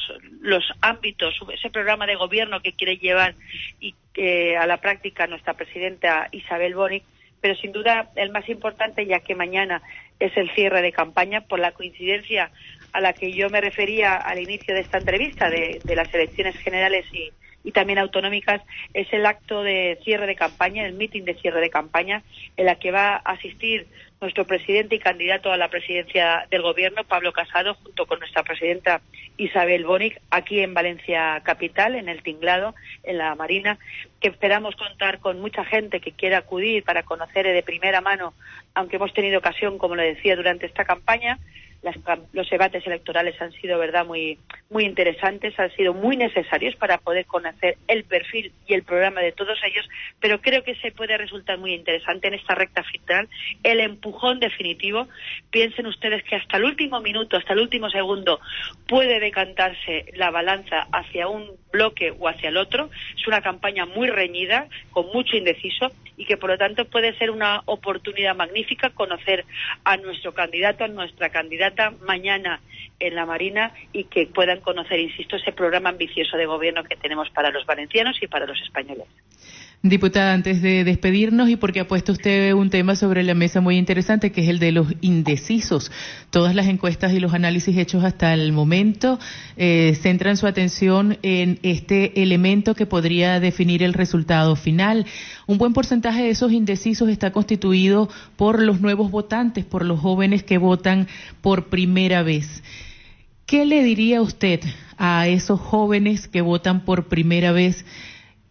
[0.41, 3.35] los ámbitos, ese programa de gobierno que quiere llevar
[3.79, 7.01] y eh, a la práctica nuestra presidenta Isabel Boni,
[7.41, 9.81] pero sin duda el más importante, ya que mañana
[10.19, 12.51] es el cierre de campaña por la coincidencia
[12.93, 17.05] a la que yo me refería al inicio de esta entrevista, de, las elecciones generales
[17.11, 17.31] y,
[17.69, 18.63] también autonómicas,
[18.95, 22.23] es el acto de cierre de campaña, el meeting de cierre de campaña,
[22.57, 23.85] en la que va a asistir
[24.19, 29.01] nuestro presidente y candidato a la presidencia del Gobierno, Pablo Casado, junto con nuestra presidenta
[29.37, 33.79] Isabel Bonic, aquí en Valencia Capital, en el Tinglado, en la Marina,
[34.19, 38.33] que esperamos contar con mucha gente que quiera acudir para conocer de primera mano,
[38.75, 41.39] aunque hemos tenido ocasión, como le decía, durante esta campaña,
[41.81, 41.95] las
[42.33, 44.37] los debates electorales han sido, verdad, muy,
[44.69, 49.31] muy interesantes, han sido muy necesarios para poder conocer el perfil y el programa de
[49.31, 49.87] todos ellos,
[50.19, 53.27] pero creo que se puede resultar muy interesante en esta recta final
[53.63, 55.07] el empujón definitivo.
[55.49, 58.39] Piensen ustedes que hasta el último minuto, hasta el último segundo,
[58.87, 62.89] puede decantarse la balanza hacia un bloque o hacia el otro.
[63.17, 67.31] Es una campaña muy reñida, con mucho indeciso y que por lo tanto puede ser
[67.31, 69.45] una oportunidad magnífica conocer
[69.83, 71.70] a nuestro candidato, a nuestra candidata
[72.01, 72.61] mañana
[72.99, 77.29] en la Marina y que puedan conocer, insisto, ese programa ambicioso de gobierno que tenemos
[77.31, 79.07] para los valencianos y para los españoles.
[79.83, 83.77] Diputada, antes de despedirnos y porque ha puesto usted un tema sobre la mesa muy
[83.77, 85.91] interesante, que es el de los indecisos.
[86.29, 89.17] Todas las encuestas y los análisis hechos hasta el momento
[89.57, 95.07] eh, centran su atención en este elemento que podría definir el resultado final.
[95.47, 100.43] Un buen porcentaje de esos indecisos está constituido por los nuevos votantes, por los jóvenes
[100.43, 101.07] que votan
[101.41, 102.61] por primera vez.
[103.47, 104.59] ¿Qué le diría usted
[104.99, 107.83] a esos jóvenes que votan por primera vez?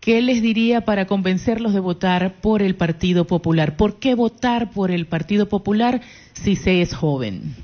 [0.00, 3.76] ¿Qué les diría para convencerlos de votar por el Partido Popular?
[3.76, 6.00] ¿Por qué votar por el Partido Popular
[6.32, 7.54] si se es joven?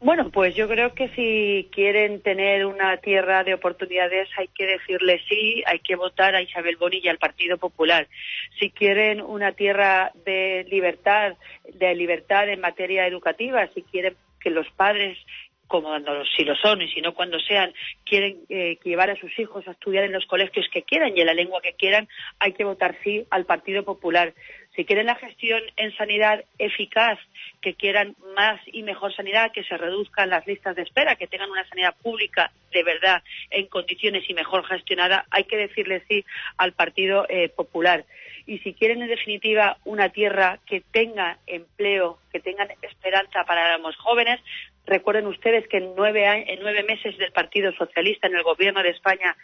[0.00, 5.20] Bueno, pues yo creo que si quieren tener una tierra de oportunidades hay que decirle
[5.28, 8.08] sí, hay que votar a Isabel Boni y al Partido Popular.
[8.58, 11.36] Si quieren una tierra de libertad,
[11.72, 15.18] de libertad en materia educativa, si quieren que los padres
[15.68, 17.72] como cuando, si lo son y si no cuando sean,
[18.04, 21.26] quieren eh, llevar a sus hijos a estudiar en los colegios que quieran y en
[21.26, 22.08] la lengua que quieran,
[22.40, 24.34] hay que votar sí al Partido Popular.
[24.74, 27.18] Si quieren la gestión en sanidad eficaz,
[27.60, 31.50] que quieran más y mejor sanidad, que se reduzcan las listas de espera, que tengan
[31.50, 36.24] una sanidad pública de verdad en condiciones y mejor gestionada, hay que decirle sí
[36.56, 38.04] al Partido eh, Popular.
[38.46, 43.96] Y si quieren, en definitiva, una tierra que tenga empleo, que tengan esperanza para los
[43.96, 44.40] jóvenes,
[44.88, 48.90] recuerden ustedes que en nueve, en nueve meses del Partido Socialista en el Gobierno de
[48.90, 49.36] España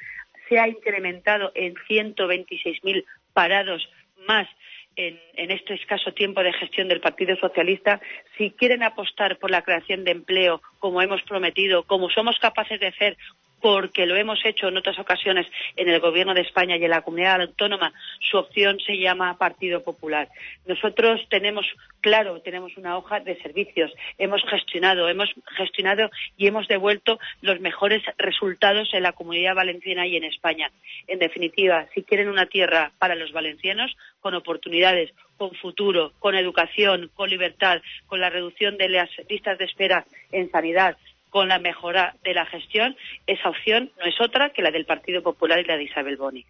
[0.48, 3.88] se ha incrementado en 126.000 parados
[4.26, 4.48] más
[4.96, 8.00] en, en, este escaso tiempo de gestión del Partido Socialista,
[8.38, 12.88] si quieren apostar por la creación de empleo, como hemos prometido, como somos capaces de
[12.88, 13.16] hacer,
[13.64, 15.46] porque lo hemos hecho en otras ocasiones
[15.76, 19.82] en el Gobierno de España y en la comunidad autónoma, su opción se llama Partido
[19.82, 20.28] Popular.
[20.66, 21.64] Nosotros tenemos,
[22.02, 28.02] claro, tenemos una hoja de servicios, hemos gestionado, hemos gestionado y hemos devuelto los mejores
[28.18, 30.70] resultados en la comunidad valenciana y en España.
[31.06, 37.10] En definitiva, si quieren una tierra para los valencianos, con oportunidades, con futuro, con educación,
[37.14, 40.98] con libertad, con la reducción de las listas de espera en sanidad,
[41.34, 42.94] con la mejora de la gestión,
[43.26, 46.46] esa opción no es otra que la del Partido Popular y la de Isabel Boni.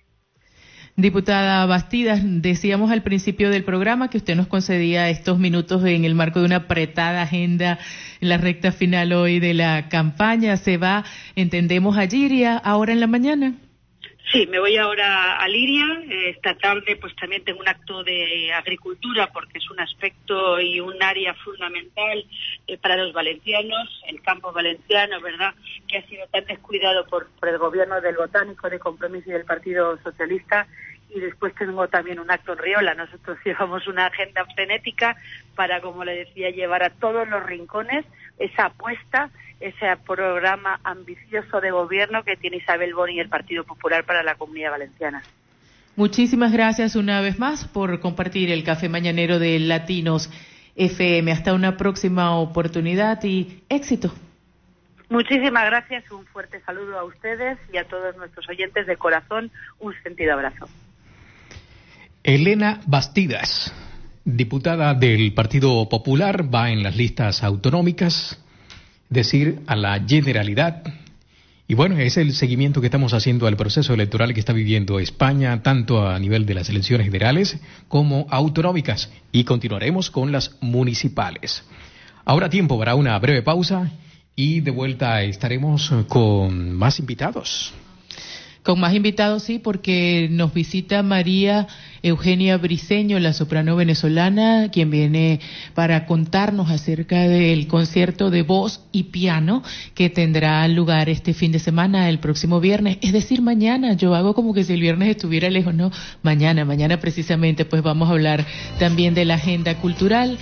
[0.95, 6.15] Diputada Bastidas, decíamos al principio del programa que usted nos concedía estos minutos en el
[6.15, 7.79] marco de una apretada agenda
[8.21, 10.59] en la recta final hoy de la campaña.
[10.59, 11.03] Se va,
[11.35, 13.55] entendemos, a Giria ahora en la mañana.
[14.33, 16.03] Sí, me voy ahora a Liria.
[16.09, 21.01] Esta tarde pues también tengo un acto de agricultura porque es un aspecto y un
[21.03, 22.25] área fundamental
[22.67, 25.55] eh, para los valencianos, el campo valenciano, ¿verdad?
[25.87, 29.45] Que ha sido tan descuidado por, por el gobierno del Botánico de Compromiso y del
[29.45, 30.67] Partido Socialista
[31.15, 32.95] y después tengo también un acto en Riola.
[32.95, 35.17] Nosotros llevamos una agenda frenética
[35.55, 38.05] para, como le decía, llevar a todos los rincones
[38.39, 44.05] esa apuesta, ese programa ambicioso de gobierno que tiene Isabel Boni y el Partido Popular
[44.05, 45.23] para la Comunidad Valenciana.
[45.97, 50.29] Muchísimas gracias una vez más por compartir el café mañanero de Latinos
[50.75, 51.31] FM.
[51.31, 54.13] Hasta una próxima oportunidad y éxito.
[55.09, 59.95] Muchísimas gracias, un fuerte saludo a ustedes y a todos nuestros oyentes de corazón, un
[60.03, 60.67] sentido abrazo.
[62.27, 63.71] Elena Bastidas,
[64.25, 68.39] diputada del Partido Popular, va en las listas autonómicas,
[69.11, 70.83] decir a la generalidad.
[71.69, 75.63] Y bueno, es el seguimiento que estamos haciendo al proceso electoral que está viviendo España,
[75.63, 77.59] tanto a nivel de las elecciones generales
[77.89, 79.13] como autonómicas.
[79.31, 81.63] Y continuaremos con las municipales.
[82.25, 83.93] Ahora tiempo para una breve pausa
[84.35, 87.75] y de vuelta estaremos con más invitados.
[88.65, 91.67] Con más invitados, sí, porque nos visita María
[92.03, 95.41] Eugenia Briceño, la soprano venezolana, quien viene
[95.75, 99.63] para contarnos acerca del concierto de voz y piano
[99.95, 103.93] que tendrá lugar este fin de semana, el próximo viernes, es decir, mañana.
[103.93, 105.91] Yo hago como que si el viernes estuviera lejos, no,
[106.23, 108.47] mañana, mañana precisamente, pues vamos a hablar
[108.79, 110.39] también de la agenda cultural.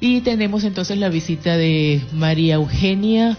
[0.00, 3.36] Y tenemos entonces la visita de María Eugenia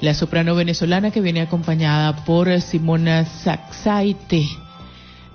[0.00, 4.46] la soprano venezolana que viene acompañada por Simona Saxaite,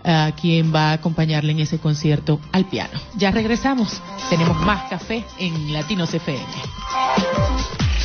[0.04, 3.00] a quien va a acompañarle en ese concierto al piano.
[3.16, 6.46] Ya regresamos, tenemos más café en Latinos FM.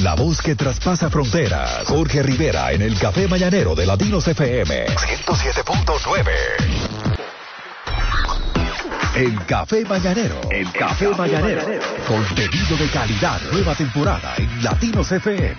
[0.00, 1.84] La voz que traspasa fronteras.
[1.86, 7.33] Jorge Rivera en el Café Mañanero de Latinos FM 107.9.
[9.14, 10.40] El Café Mañanero.
[10.50, 11.62] El Café Mañanero.
[12.08, 13.40] Contenido de calidad.
[13.52, 15.54] Nueva temporada en Latinos FM.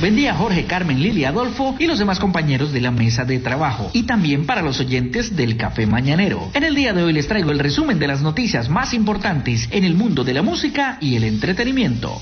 [0.00, 3.90] Buen día Jorge, Carmen, Lili, Adolfo y los demás compañeros de la mesa de trabajo.
[3.92, 6.50] Y también para los oyentes del Café Mañanero.
[6.52, 9.84] En el día de hoy les traigo el resumen de las noticias más importantes en
[9.84, 12.20] el mundo de la música y el entretenimiento.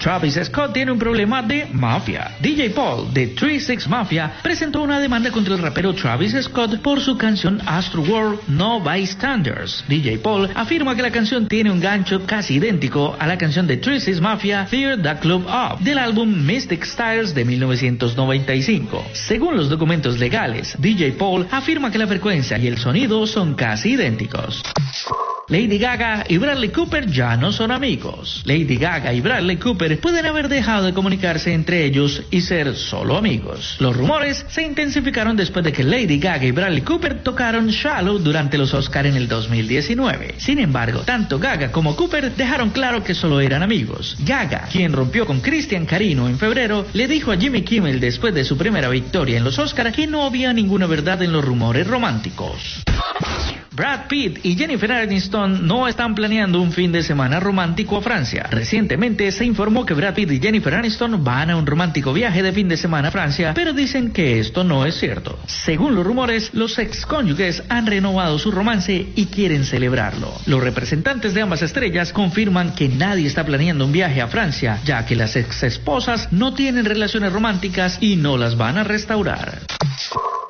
[0.00, 2.34] Travis Scott tiene un problema de mafia.
[2.40, 7.18] DJ Paul de 36 Mafia presentó una demanda contra el rapero Travis Scott por su
[7.18, 9.84] canción Astro World No Bystanders.
[9.88, 13.76] DJ Paul afirma que la canción tiene un gancho casi idéntico a la canción de
[13.76, 19.04] 36 Mafia Fear the Club Up del álbum Mystic Styles de 1995.
[19.12, 23.92] Según los documentos legales, DJ Paul afirma que la frecuencia y el sonido son casi
[23.92, 24.62] idénticos.
[25.50, 28.40] Lady Gaga y Bradley Cooper ya no son amigos.
[28.44, 33.16] Lady Gaga y Bradley Cooper pueden haber dejado de comunicarse entre ellos y ser solo
[33.16, 33.74] amigos.
[33.80, 38.58] Los rumores se intensificaron después de que Lady Gaga y Bradley Cooper tocaron Shallow durante
[38.58, 40.36] los Oscar en el 2019.
[40.38, 44.16] Sin embargo, tanto Gaga como Cooper dejaron claro que solo eran amigos.
[44.20, 48.44] Gaga, quien rompió con Christian Carino en febrero, le dijo a Jimmy Kimmel después de
[48.44, 52.82] su primera victoria en los Oscar que no había ninguna verdad en los rumores románticos.
[53.80, 58.46] Brad Pitt y Jennifer Aniston no están planeando un fin de semana romántico a Francia.
[58.50, 62.52] Recientemente se informó que Brad Pitt y Jennifer Aniston van a un romántico viaje de
[62.52, 65.38] fin de semana a Francia, pero dicen que esto no es cierto.
[65.46, 70.30] Según los rumores, los ex cónyuges han renovado su romance y quieren celebrarlo.
[70.44, 75.06] Los representantes de ambas estrellas confirman que nadie está planeando un viaje a Francia, ya
[75.06, 79.60] que las ex esposas no tienen relaciones románticas y no las van a restaurar.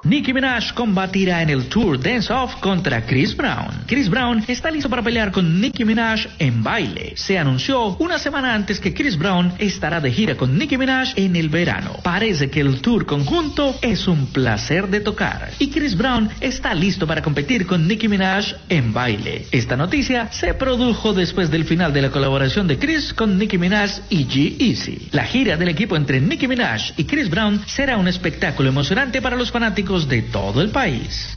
[0.03, 3.85] Nicki Minaj combatirá en el Tour Dance Off contra Chris Brown.
[3.87, 7.13] Chris Brown está listo para pelear con Nicki Minaj en baile.
[7.17, 11.37] Se anunció una semana antes que Chris Brown estará de gira con Nicki Minaj en
[11.37, 11.99] el verano.
[12.03, 15.51] Parece que el tour conjunto es un placer de tocar.
[15.59, 19.47] Y Chris Brown está listo para competir con Nicki Minaj en baile.
[19.53, 23.91] Esta noticia se produjo después del final de la colaboración de Chris con Nicki Minaj
[24.09, 25.09] y G-Eazy.
[25.13, 29.37] La gira del equipo entre Nicki Minaj y Chris Brown será un espectáculo emocionante para
[29.37, 31.35] los fanáticos de todo el país.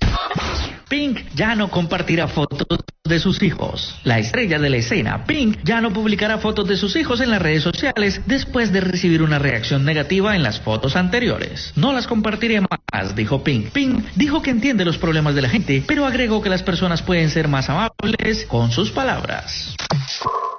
[0.94, 2.68] Pink ya no compartirá fotos
[3.04, 4.00] de sus hijos.
[4.04, 7.42] La estrella de la escena, Pink, ya no publicará fotos de sus hijos en las
[7.42, 11.74] redes sociales después de recibir una reacción negativa en las fotos anteriores.
[11.76, 13.72] No las compartiré más, dijo Pink.
[13.72, 17.32] Pink dijo que entiende los problemas de la gente, pero agregó que las personas pueden
[17.32, 19.76] ser más amables con sus palabras.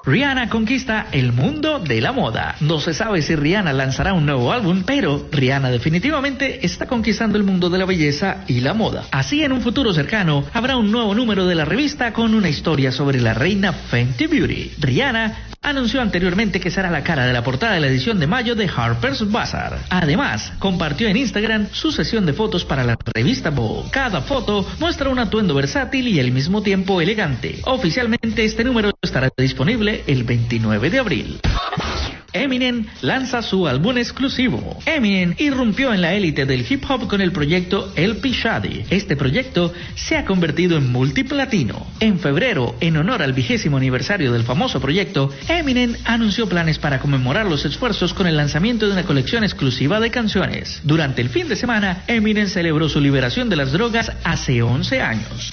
[0.07, 2.57] Rihanna conquista el mundo de la moda.
[2.61, 7.44] No se sabe si Rihanna lanzará un nuevo álbum, pero Rihanna definitivamente está conquistando el
[7.44, 9.05] mundo de la belleza y la moda.
[9.11, 12.92] Así en un futuro cercano habrá un nuevo número de la revista con una historia
[12.92, 14.72] sobre la reina Fenty Beauty.
[14.78, 18.55] Rihanna anunció anteriormente que será la cara de la portada de la edición de mayo
[18.55, 19.78] de Harper's Bazaar.
[19.88, 23.88] Además, compartió en Instagram su sesión de fotos para la revista Vogue.
[23.90, 27.61] Cada foto muestra un atuendo versátil y al mismo tiempo elegante.
[27.64, 31.40] Oficialmente este número estará disponible el 29 de abril.
[32.35, 34.76] Eminem lanza su álbum exclusivo.
[34.85, 38.87] Eminem irrumpió en la élite del hip hop con el proyecto El Shady.
[38.91, 41.87] Este proyecto se ha convertido en multiplatino.
[42.01, 47.47] En febrero, en honor al vigésimo aniversario del famoso proyecto, Eminem anunció planes para conmemorar
[47.47, 50.80] los esfuerzos con el lanzamiento de una colección exclusiva de canciones.
[50.82, 55.53] Durante el fin de semana, Eminem celebró su liberación de las drogas hace 11 años.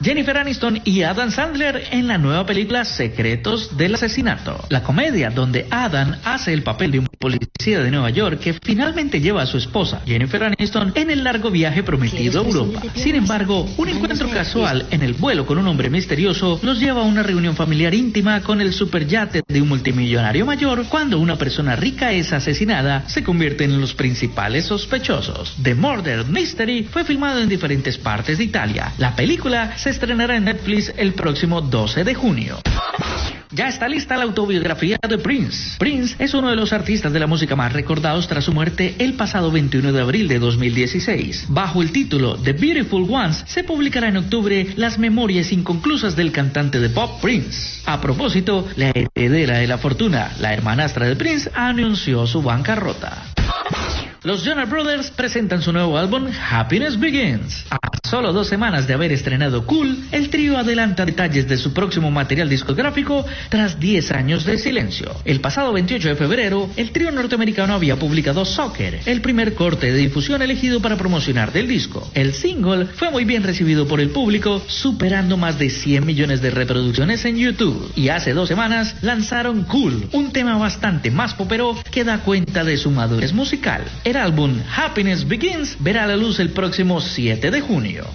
[0.00, 4.64] Jennifer Aniston y Adam Sandler en la nueva película Secretos del Asesinato.
[4.68, 5.87] La comedia donde Adam
[6.24, 10.02] hace el papel de un policía de Nueva York que finalmente lleva a su esposa,
[10.06, 12.82] Jennifer Aniston, en el largo viaje prometido a Europa.
[12.94, 17.04] Sin embargo, un encuentro casual en el vuelo con un hombre misterioso los lleva a
[17.04, 20.86] una reunión familiar íntima con el superyate de un multimillonario mayor.
[20.88, 25.56] Cuando una persona rica es asesinada, se convierten en los principales sospechosos.
[25.62, 28.92] The Murder Mystery fue filmado en diferentes partes de Italia.
[28.98, 32.58] La película se estrenará en Netflix el próximo 12 de junio.
[33.50, 35.78] Ya está lista la autobiografía de Prince.
[35.78, 39.14] Prince es uno de los artistas de la música más recordados tras su muerte el
[39.14, 41.46] pasado 21 de abril de 2016.
[41.48, 46.78] Bajo el título The Beautiful Ones se publicará en octubre las memorias inconclusas del cantante
[46.78, 47.80] de pop Prince.
[47.86, 53.32] A propósito, la heredera de la fortuna, la hermanastra de Prince, anunció su bancarrota.
[54.24, 57.64] Los Jonas Brothers presentan su nueo álbum Happiness Begins.
[57.70, 62.10] A Solo dos semanas de haber estrenado Cool, el trío adelanta detalles de su próximo
[62.10, 65.14] material discográfico tras 10 años de silencio.
[65.26, 69.98] El pasado 28 de febrero, el trío norteamericano había publicado Soccer, el primer corte de
[69.98, 72.10] difusión elegido para promocionar del disco.
[72.14, 76.50] El single fue muy bien recibido por el público, superando más de 100 millones de
[76.50, 77.92] reproducciones en YouTube.
[77.94, 82.78] Y hace dos semanas lanzaron Cool, un tema bastante más popero que da cuenta de
[82.78, 83.84] su madurez musical.
[84.08, 88.06] El álbum Happiness Begins verá la luz el próximo 7 de junio.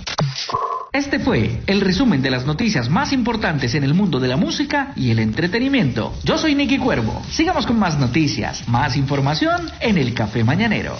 [0.91, 4.93] Este fue el resumen de las noticias más importantes en el mundo de la música
[4.95, 6.11] y el entretenimiento.
[6.23, 7.21] Yo soy Nicky Cuervo.
[7.29, 10.97] Sigamos con más noticias, más información en el Café Mañanero.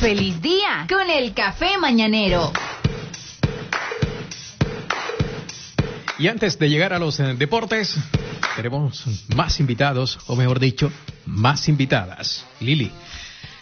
[0.00, 2.50] Feliz día con el Café Mañanero.
[6.16, 7.96] Y antes de llegar a los eh, deportes,
[8.54, 9.04] tenemos
[9.34, 10.92] más invitados, o mejor dicho,
[11.26, 12.46] más invitadas.
[12.60, 12.90] Lili.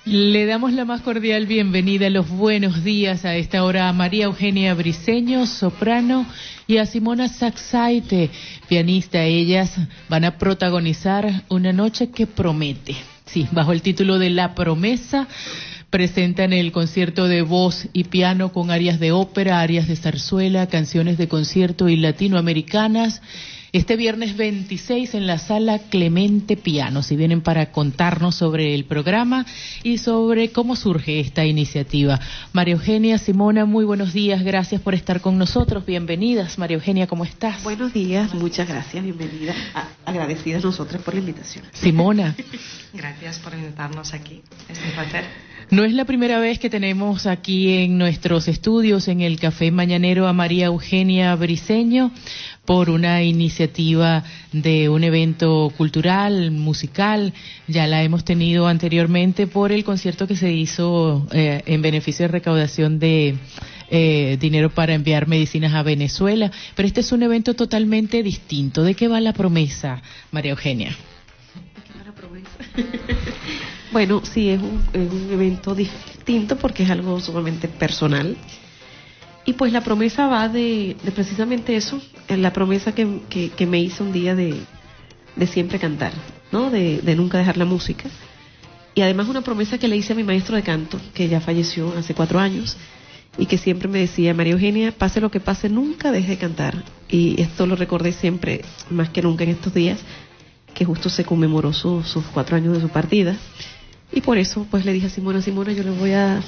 [0.04, 4.74] Le damos la más cordial bienvenida, los buenos días a esta hora a María Eugenia
[4.74, 6.26] Briceño, soprano,
[6.66, 8.28] y a Simona Saxaite,
[8.68, 9.22] pianista.
[9.22, 9.74] Ellas
[10.10, 12.96] van a protagonizar una noche que promete.
[13.24, 15.26] Sí, bajo el título de La Promesa,
[15.92, 21.18] presentan el concierto de voz y piano con áreas de ópera, áreas de zarzuela, canciones
[21.18, 23.20] de concierto y latinoamericanas
[23.72, 29.46] este viernes 26 en la sala Clemente Piano, si vienen para contarnos sobre el programa
[29.82, 32.20] y sobre cómo surge esta iniciativa.
[32.52, 36.58] María Eugenia, Simona, muy buenos días, gracias por estar con nosotros, bienvenidas.
[36.58, 37.64] María Eugenia, ¿cómo estás?
[37.64, 39.54] Buenos días, muchas gracias, bienvenida.
[40.04, 41.64] Agradecidas nosotros por la invitación.
[41.72, 42.36] Simona.
[42.92, 45.51] gracias por invitarnos aquí, es un placer.
[45.72, 50.28] No es la primera vez que tenemos aquí en nuestros estudios, en el Café Mañanero,
[50.28, 52.10] a María Eugenia Briceño
[52.66, 54.22] por una iniciativa
[54.52, 57.32] de un evento cultural, musical.
[57.68, 62.32] Ya la hemos tenido anteriormente por el concierto que se hizo eh, en beneficio de
[62.32, 63.36] recaudación de
[63.88, 66.52] eh, dinero para enviar medicinas a Venezuela.
[66.76, 68.82] Pero este es un evento totalmente distinto.
[68.82, 70.90] ¿De qué va la promesa, María Eugenia?
[70.90, 72.50] ¿De qué va la promesa?
[73.92, 78.36] bueno, sí, es un, es un evento distinto porque es algo sumamente personal.
[79.44, 84.04] Y pues la promesa va de, de precisamente eso, la promesa que, que, me hizo
[84.04, 84.54] un día de,
[85.36, 86.12] de siempre cantar,
[86.52, 86.70] ¿no?
[86.70, 88.08] De, de, nunca dejar la música.
[88.94, 91.92] Y además una promesa que le hice a mi maestro de canto, que ya falleció
[91.98, 92.76] hace cuatro años,
[93.36, 96.84] y que siempre me decía, María Eugenia, pase lo que pase, nunca deje de cantar.
[97.08, 99.98] Y esto lo recordé siempre, más que nunca en estos días,
[100.72, 103.36] que justo se conmemoró sus cuatro años de su partida.
[104.12, 106.42] Y por eso, pues le dije a Simona, Simona, yo le voy a,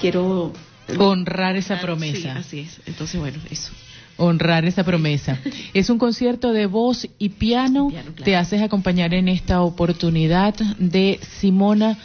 [0.00, 0.52] quiero
[0.98, 2.36] honrar esa promesa.
[2.36, 2.80] así es.
[2.86, 3.72] Entonces, bueno, eso.
[4.18, 5.40] Honrar esa promesa.
[5.72, 7.90] Es un concierto de voz y piano.
[8.22, 11.98] Te haces acompañar en esta oportunidad de Simona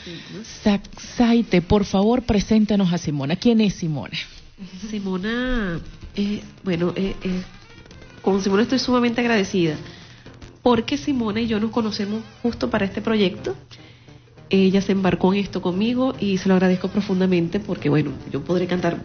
[0.63, 1.61] Saxaite.
[1.61, 3.35] Por favor, preséntanos a Simona.
[3.35, 4.17] ¿Quién es Simona?
[4.89, 5.79] Simona,
[6.15, 7.43] eh, bueno, eh, eh,
[8.21, 9.75] con Simona estoy sumamente agradecida
[10.63, 13.55] porque Simona y yo nos conocemos justo para este proyecto
[14.49, 18.67] ella se embarcó en esto conmigo y se lo agradezco profundamente porque, bueno, yo podré
[18.67, 18.97] cantar,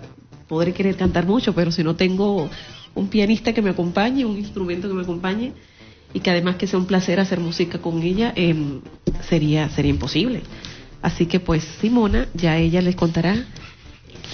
[0.49, 2.49] podré querer cantar mucho, pero si no tengo
[2.95, 5.53] un pianista que me acompañe, un instrumento que me acompañe
[6.15, 8.81] y que además que sea un placer hacer música con ella, em,
[9.29, 10.43] sería, sería imposible.
[11.01, 13.45] Así que pues Simona, ya ella les contará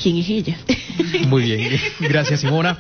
[0.03, 0.59] quién es ella.
[1.29, 2.79] Muy bien, gracias Simona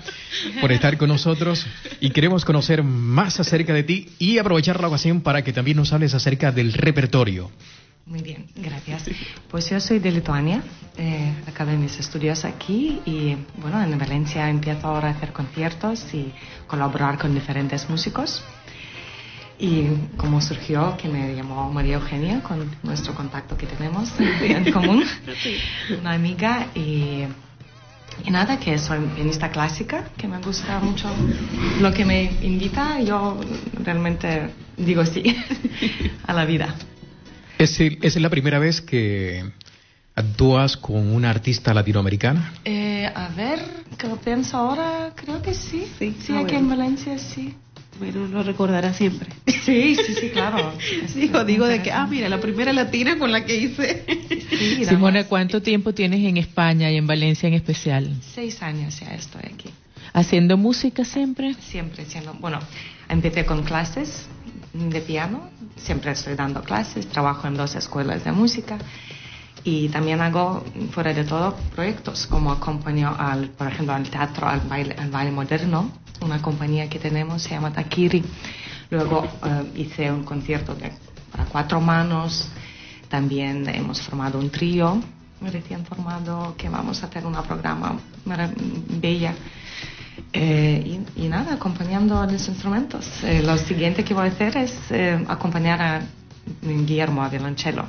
[0.60, 1.66] por estar con nosotros
[2.00, 5.92] y queremos conocer más acerca de ti y aprovechar la ocasión para que también nos
[5.92, 7.50] hables acerca del repertorio.
[8.08, 9.04] Muy bien, gracias.
[9.50, 10.62] Pues yo soy de Lituania,
[10.96, 16.32] eh, acabé mis estudios aquí y bueno, en Valencia empiezo ahora a hacer conciertos y
[16.66, 18.42] colaborar con diferentes músicos.
[19.58, 24.10] Y como surgió que me llamó María Eugenia con nuestro contacto que tenemos
[24.40, 25.04] en común,
[26.00, 27.24] una amiga y,
[28.24, 31.10] y nada, que soy pianista clásica, que me gusta mucho
[31.80, 33.38] lo que me invita, yo
[33.84, 34.48] realmente
[34.78, 35.36] digo sí
[36.26, 36.74] a la vida.
[37.58, 39.44] ¿Es, ¿Es la primera vez que
[40.14, 42.54] actúas con una artista latinoamericana?
[42.64, 43.58] Eh, a ver,
[43.98, 45.86] que lo pienso ahora, creo que sí.
[45.98, 47.54] Sí, sí aquí en Valencia sí.
[47.98, 49.28] Bueno, lo recordará siempre.
[49.46, 50.72] Sí, sí, sí, claro.
[51.16, 54.04] digo, digo de que, ah, mira, la primera latina con la que hice.
[54.50, 58.14] Sí, Simona, ¿cuánto tiempo tienes en España y en Valencia en especial?
[58.34, 59.70] Seis años ya estoy aquí.
[60.12, 61.54] ¿Haciendo música siempre?
[61.54, 62.60] Siempre, siendo, bueno,
[63.08, 64.28] empecé con clases
[64.72, 68.78] de piano, siempre estoy dando clases, trabajo en dos escuelas de música
[69.64, 74.60] y también hago, fuera de todo, proyectos como acompaño, al, por ejemplo, al teatro, al
[74.60, 75.90] baile, moderno,
[76.20, 78.24] una compañía que tenemos se llama Takiri.
[78.90, 80.76] Luego eh, hice un concierto
[81.30, 82.48] para cuatro manos,
[83.08, 85.00] también hemos formado un trío
[85.40, 87.96] recién formado que vamos a hacer un programa
[89.00, 89.34] bella.
[90.32, 93.06] Eh, y, y nada, acompañando a los instrumentos.
[93.24, 96.02] Eh, lo siguiente que voy a hacer es eh, acompañar a
[96.62, 97.84] Guillermo a violonchelo.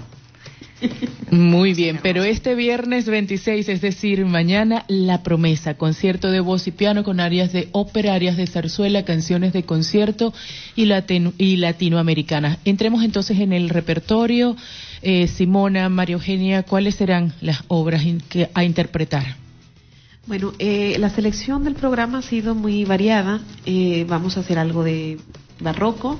[1.31, 6.71] Muy bien, pero este viernes 26, es decir, mañana, La Promesa, concierto de voz y
[6.71, 10.33] piano con áreas de ópera, áreas de zarzuela, canciones de concierto
[10.75, 12.59] y, latino- y latinoamericanas.
[12.65, 14.55] Entremos entonces en el repertorio.
[15.01, 19.35] Eh, Simona, María Eugenia, ¿cuáles serán las obras que, a interpretar?
[20.29, 23.39] Bueno, eh, la selección del programa ha sido muy variada.
[23.65, 25.17] Eh, vamos a hacer algo de
[25.59, 26.19] barroco,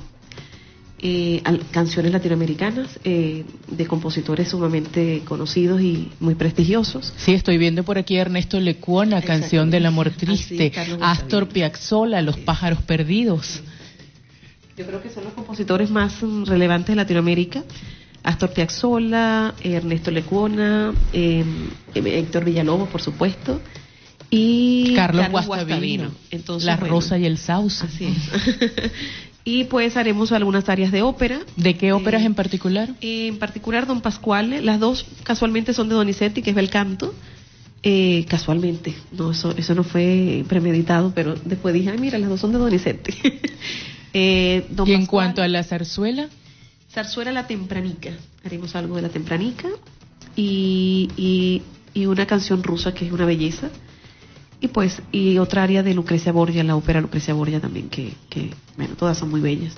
[0.98, 7.14] eh, al- canciones latinoamericanas eh, de compositores sumamente conocidos y muy prestigiosos.
[7.18, 12.36] Sí, estoy viendo por aquí a Ernesto Lecuona, Canción del Amor Triste, Astor Piazzolla, Los
[12.38, 13.62] Pájaros Perdidos.
[14.76, 17.62] Yo creo que son los compositores más mm, relevantes de Latinoamérica.
[18.24, 21.44] Astor Piazzolla, Ernesto Lecuona, eh,
[21.94, 23.60] Héctor Villalobos, por supuesto,
[24.30, 27.84] y Carlos Guastavino, Entonces, La bueno, Rosa y el Sauce.
[27.84, 28.92] Así es.
[29.44, 31.40] y pues haremos algunas áreas de ópera.
[31.56, 32.90] ¿De qué óperas en particular?
[33.00, 37.12] En particular Don Pascuale, las dos casualmente son de Donizetti, que es bel canto.
[37.82, 42.40] Eh, casualmente, no, eso, eso no fue premeditado, pero después dije, ay, mira, las dos
[42.40, 43.14] son de Donizetti.
[44.12, 46.28] eh, Don y en cuanto a la zarzuela,
[46.92, 48.10] Zarzuela La Tempranica,
[48.44, 49.68] haremos algo de La Tempranica
[50.36, 51.62] y, y,
[51.94, 53.70] y una canción rusa que es una belleza.
[54.60, 58.50] Y pues, y otra área de Lucrecia Borgia, la ópera Lucrecia Borgia también, que, que
[58.76, 59.74] bueno, todas son muy bellas.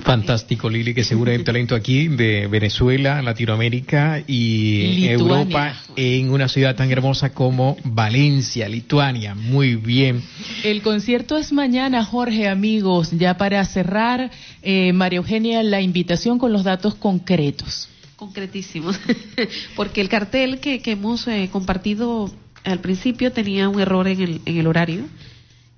[0.00, 5.12] Fantástico, Lili, que seguro hay talento aquí de Venezuela, Latinoamérica y Lituania.
[5.12, 9.34] Europa en una ciudad tan hermosa como Valencia, Lituania.
[9.34, 10.22] Muy bien.
[10.64, 13.10] el concierto es mañana, Jorge, amigos.
[13.12, 14.30] Ya para cerrar,
[14.62, 17.88] eh, María Eugenia, la invitación con los datos concretos.
[18.16, 18.98] Concretísimos.
[19.76, 22.30] Porque el cartel que, que hemos eh, compartido
[22.64, 25.04] al principio tenía un error en el, en el horario.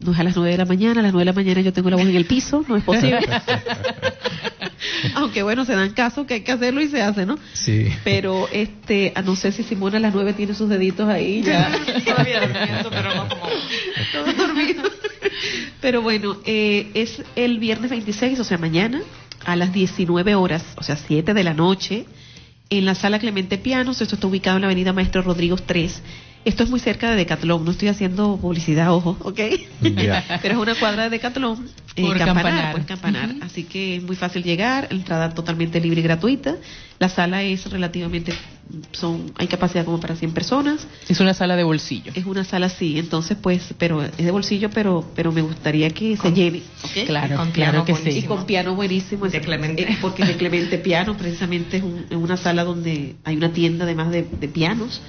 [0.00, 1.72] No es a las 9 de la mañana, a las 9 de la mañana yo
[1.72, 3.20] tengo la voz en el piso, no es posible.
[5.14, 7.38] Aunque bueno, se dan caso que hay que hacerlo y se hace, ¿no?
[7.52, 7.88] Sí.
[8.02, 11.70] Pero este, a no sé si Simona a las 9 tiene sus deditos ahí ya.
[12.04, 13.46] Todavía durmiendo, pero no como
[14.12, 14.82] todo dormido.
[15.80, 19.00] Pero bueno, eh, es el viernes 26, o sea, mañana,
[19.44, 22.06] a las 19 horas, o sea, 7 de la noche,
[22.70, 24.00] en la sala Clemente Pianos.
[24.00, 26.02] Esto está ubicado en la avenida Maestro Rodríguez 3.
[26.44, 29.40] Esto es muy cerca de Decathlon, no estoy haciendo publicidad, ojo, ¿ok?
[29.80, 31.68] Pero es una cuadra de Decathlon.
[31.96, 32.72] eh, Por Campanar.
[32.72, 33.34] Por Campanar.
[33.40, 36.56] Así que es muy fácil llegar, entrada totalmente libre y gratuita.
[36.98, 38.32] La sala es relativamente,
[38.92, 40.86] son, hay capacidad como para 100 personas.
[41.08, 42.12] Es una sala de bolsillo.
[42.14, 46.16] Es una sala sí, entonces pues, pero es de bolsillo, pero pero me gustaría que
[46.16, 47.06] se llene, ¿ok?
[47.06, 48.18] Claro, Con claro piano que sí.
[48.18, 49.26] Y con piano buenísimo.
[49.28, 49.90] De Clemente.
[49.90, 53.84] es porque de Clemente Piano, precisamente es, un- es una sala donde hay una tienda
[53.84, 55.00] además de, de pianos.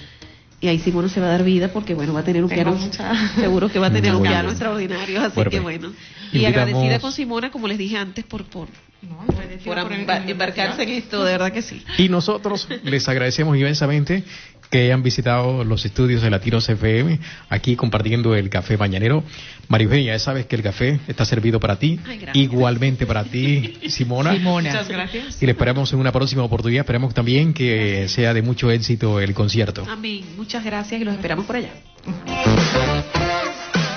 [0.65, 2.63] Y ahí Simona se va a dar vida porque, bueno, va a tener un Tengo
[2.71, 4.49] piano, mucha- seguro que va a tener un piano bien.
[4.49, 5.93] extraordinario, así que bueno.
[6.31, 8.67] Y invitamos- agradecida con Simona, como les dije antes, por, por,
[9.63, 11.83] por embar- embarcarse en esto, de verdad que sí.
[11.99, 14.23] Y nosotros les agradecemos inmensamente
[14.69, 17.19] que hayan visitado los estudios de Latinos FM,
[17.49, 19.23] aquí compartiendo el café mañanero.
[19.67, 22.35] María Eugenia, ya sabes que el café está servido para ti, Ay, gracias.
[22.43, 24.33] igualmente para ti, Simona.
[24.33, 24.69] Simona.
[24.71, 25.41] Muchas gracias.
[25.41, 26.81] Y le esperamos en una próxima oportunidad.
[26.81, 29.85] Esperamos también que sea de mucho éxito el concierto.
[29.89, 30.23] Amén.
[30.37, 31.69] Muchas gracias y los esperamos por allá.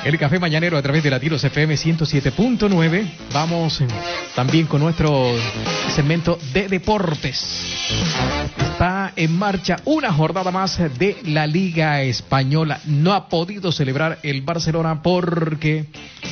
[0.05, 3.07] El café mañanero a través de Latinos FM 107.9.
[3.33, 3.83] Vamos
[4.35, 5.33] también con nuestro
[5.95, 7.45] segmento de deportes.
[8.59, 12.81] Está en marcha una jornada más de la Liga Española.
[12.87, 15.87] No ha podido celebrar el Barcelona porque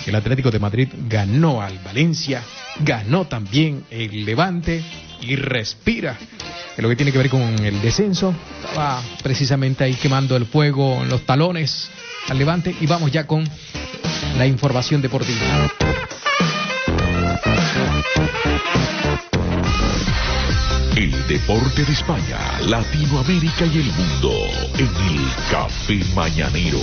[0.07, 2.43] el Atlético de Madrid ganó al Valencia,
[2.81, 4.83] ganó también el Levante
[5.21, 6.17] y respira.
[6.77, 8.35] En lo que tiene que ver con el descenso,
[8.65, 11.91] estaba precisamente ahí quemando el fuego en los talones
[12.29, 13.45] al Levante y vamos ya con
[14.37, 15.71] la información deportiva.
[20.97, 24.33] El deporte de España, Latinoamérica y el mundo
[24.79, 26.81] en el Café Mañanero.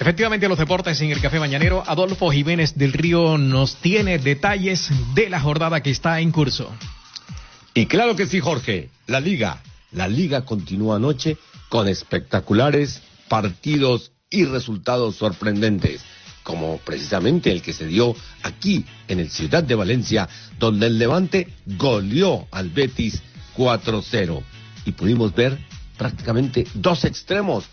[0.00, 5.30] Efectivamente, los deportes en el Café Mañanero, Adolfo Jiménez del Río nos tiene detalles de
[5.30, 6.70] la jornada que está en curso.
[7.72, 8.90] Y claro que sí, Jorge.
[9.06, 9.62] La liga.
[9.94, 11.38] La liga continúa anoche
[11.68, 16.02] con espectaculares partidos y resultados sorprendentes,
[16.42, 21.48] como precisamente el que se dio aquí en el Ciudad de Valencia, donde el Levante
[21.66, 23.22] goleó al Betis
[23.56, 24.42] 4-0.
[24.84, 25.58] Y pudimos ver
[25.96, 27.64] prácticamente dos extremos.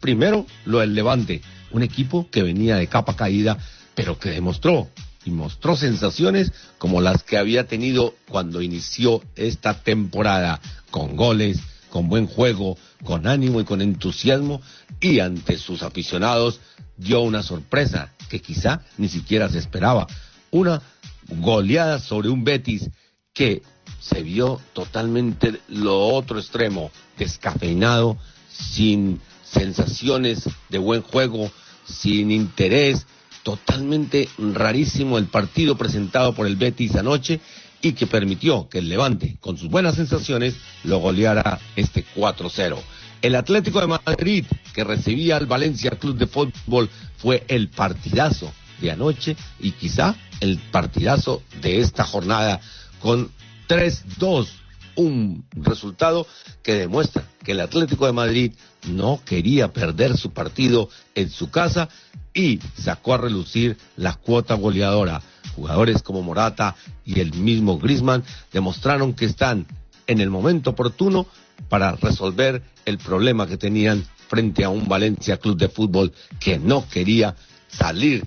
[0.00, 3.58] Primero, lo del Levante, un equipo que venía de capa caída,
[3.94, 4.90] pero que demostró
[5.24, 10.60] y mostró sensaciones como las que había tenido cuando inició esta temporada,
[10.94, 11.58] con goles,
[11.90, 14.62] con buen juego, con ánimo y con entusiasmo,
[15.00, 16.60] y ante sus aficionados
[16.96, 20.06] dio una sorpresa que quizá ni siquiera se esperaba,
[20.52, 20.80] una
[21.26, 22.90] goleada sobre un Betis
[23.32, 23.62] que
[23.98, 28.16] se vio totalmente lo otro extremo, descafeinado,
[28.48, 31.50] sin sensaciones de buen juego,
[31.84, 33.04] sin interés,
[33.42, 37.40] totalmente rarísimo el partido presentado por el Betis anoche
[37.84, 42.78] y que permitió que el Levante, con sus buenas sensaciones, lo goleara este 4-0.
[43.20, 46.88] El Atlético de Madrid, que recibía al Valencia Club de Fútbol,
[47.18, 52.60] fue el partidazo de anoche y quizá el partidazo de esta jornada
[53.00, 53.30] con
[53.68, 54.48] 3-2
[54.96, 56.26] un resultado
[56.62, 58.52] que demuestra que el Atlético de Madrid
[58.88, 61.88] no quería perder su partido en su casa
[62.32, 65.20] y sacó a relucir la cuota goleadora.
[65.54, 69.66] Jugadores como Morata y el mismo Grisman demostraron que están
[70.06, 71.26] en el momento oportuno
[71.68, 76.86] para resolver el problema que tenían frente a un Valencia Club de Fútbol que no
[76.88, 77.36] quería
[77.68, 78.24] salir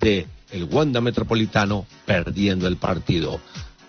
[0.00, 3.40] de el Wanda Metropolitano perdiendo el partido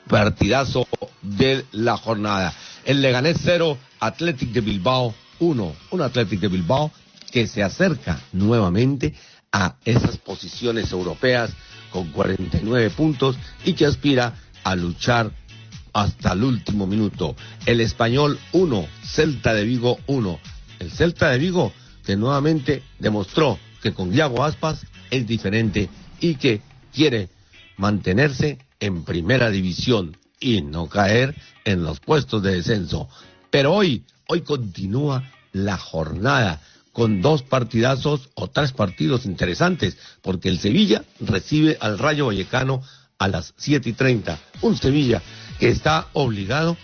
[0.07, 0.88] partidazo
[1.22, 2.53] de la jornada.
[2.85, 5.76] El Leganés 0, Athletic de Bilbao 1.
[5.91, 6.91] Un Athletic de Bilbao
[7.31, 9.14] que se acerca nuevamente
[9.52, 11.52] a esas posiciones europeas
[11.96, 14.34] con 49 puntos y que aspira
[14.66, 15.32] a luchar
[15.94, 17.38] hasta el último minuto.
[17.66, 20.40] El Español 1, Celta de Vigo 1.
[20.80, 21.72] El Celta de Vigo
[22.06, 25.88] que nuevamente demostró que con Diago Aspas es diferente
[26.20, 26.60] y que
[26.94, 27.30] quiere
[27.78, 33.08] mantenerse en primera división y no caer en los puestos de descenso.
[33.50, 36.62] Pero hoy, hoy continúa la jornada
[36.96, 42.82] con dos partidazos o tres partidos interesantes, porque el Sevilla recibe al Rayo Vallecano
[43.20, 44.40] a las siete y treinta.
[44.62, 45.22] Un Sevilla
[45.60, 46.78] que está obligado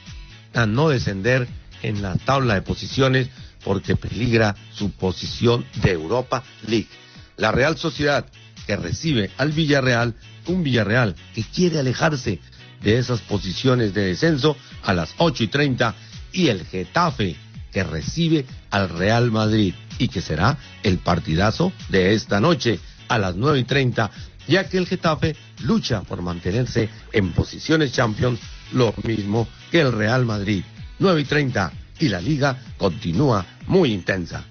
[0.54, 1.48] a no descender
[1.82, 3.30] en la tabla de posiciones
[3.64, 6.90] porque peligra su posición de Europa League.
[7.38, 8.26] La Real Sociedad
[8.68, 10.14] que recibe al Villarreal
[10.48, 12.42] un Villarreal que quiere alejarse
[12.84, 15.96] de esas posiciones de descenso a las ocho y treinta
[16.34, 17.38] y el Getafe
[17.72, 23.36] que recibe al Real Madrid y que será el partidazo de esta noche a las
[23.36, 24.12] nueve y treinta
[24.48, 28.40] ya que el Getafe lucha por mantenerse en posiciones Champions
[28.74, 30.64] lo mismo que el Real Madrid.
[31.00, 34.46] Nueve y treinta y la liga continúa muy intensa.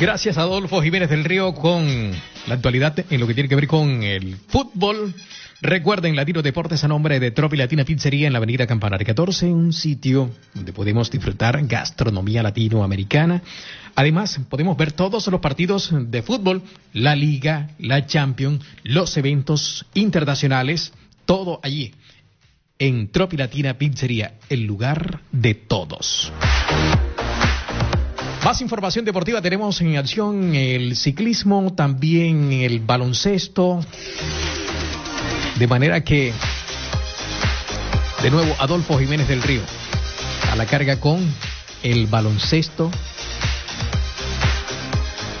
[0.00, 2.12] Gracias Adolfo Jiménez del Río con
[2.46, 5.14] la actualidad en lo que tiene que ver con el fútbol.
[5.60, 9.74] Recuerden Latino Deportes a nombre de Tropi Latina Pizzería en la Avenida Campanario 14, un
[9.74, 13.42] sitio donde podemos disfrutar gastronomía latinoamericana.
[13.94, 16.62] Además, podemos ver todos los partidos de fútbol,
[16.94, 20.94] la Liga, la Champions, los eventos internacionales,
[21.26, 21.92] todo allí
[22.78, 26.32] en Tropi Latina Pizzería, el lugar de todos.
[28.44, 33.80] Más información deportiva tenemos en acción el ciclismo, también el baloncesto.
[35.58, 36.32] De manera que,
[38.22, 39.60] de nuevo, Adolfo Jiménez del Río
[40.50, 41.20] a la carga con
[41.82, 42.90] el baloncesto.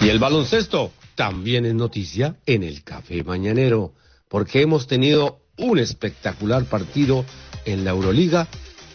[0.02, 3.94] Y el baloncesto también es noticia en el Café Mañanero,
[4.28, 7.24] porque hemos tenido un espectacular partido
[7.64, 8.46] en la Euroliga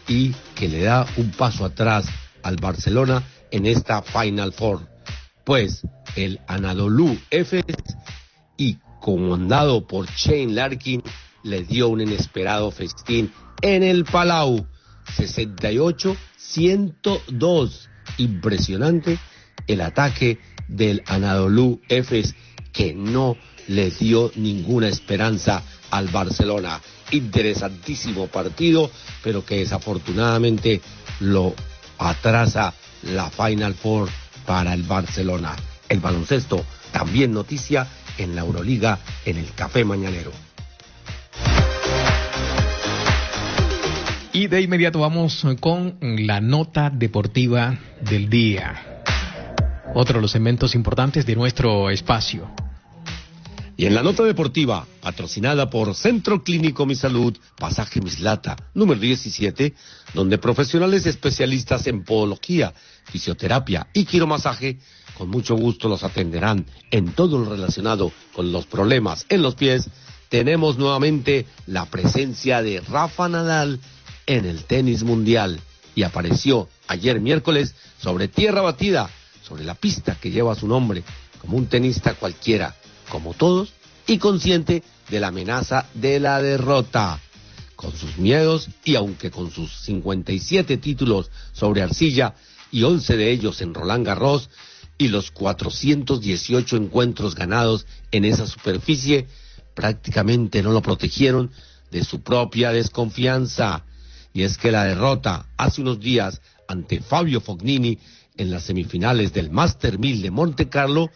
[0.08, 2.06] y que le da un paso atrás
[2.44, 3.24] al Barcelona
[3.56, 4.82] en esta Final Four.
[5.46, 5.84] Pues
[6.18, 7.64] el Anadolu Efes
[8.58, 11.02] y comandado por Shane Larkin
[11.44, 14.68] le dio un inesperado festín en el Palau.
[15.18, 17.88] 68-102.
[18.18, 19.18] Impresionante
[19.68, 22.36] el ataque del Anadolu Efes
[22.74, 23.38] que no
[23.68, 26.82] le dio ninguna esperanza al Barcelona.
[27.12, 28.92] Interesantísimo partido,
[29.24, 30.82] pero que desafortunadamente
[31.22, 31.56] lo
[31.98, 32.74] atrasa
[33.06, 34.10] la Final Four
[34.46, 35.56] para el Barcelona.
[35.90, 37.88] El baloncesto, también noticia
[38.18, 40.32] en la Euroliga en el Café Mañanero.
[44.34, 49.04] Y de inmediato vamos con la nota deportiva del día.
[49.94, 52.50] Otro de los elementos importantes de nuestro espacio.
[53.78, 59.74] Y en la nota deportiva, patrocinada por Centro Clínico Mi Salud, Pasaje Mislata, número 17,
[60.14, 62.74] donde profesionales especialistas en podología,
[63.04, 64.80] fisioterapia y quiromasaje,
[65.18, 69.90] con mucho gusto los atenderán en todo lo relacionado con los problemas en los pies.
[70.30, 73.82] Tenemos nuevamente la presencia de Rafa Nadal
[74.26, 75.60] en el tenis mundial
[75.96, 79.10] y apareció ayer miércoles sobre tierra batida,
[79.44, 81.04] sobre la pista que lleva su nombre,
[81.42, 82.74] como un tenista cualquiera,
[83.10, 83.74] como todos,
[84.08, 87.20] y consciente de la amenaza de la derrota.
[87.76, 92.36] Con sus miedos y aunque con sus 57 títulos sobre arcilla
[92.72, 94.50] y 11 de ellos en Roland Garros
[94.98, 99.28] y los 418 encuentros ganados en esa superficie,
[99.74, 101.52] prácticamente no lo protegieron
[101.92, 103.84] de su propia desconfianza.
[104.34, 108.00] Y es que la derrota hace unos días ante Fabio Fognini
[108.38, 111.10] en las semifinales del Master 1000 de Monte Carlo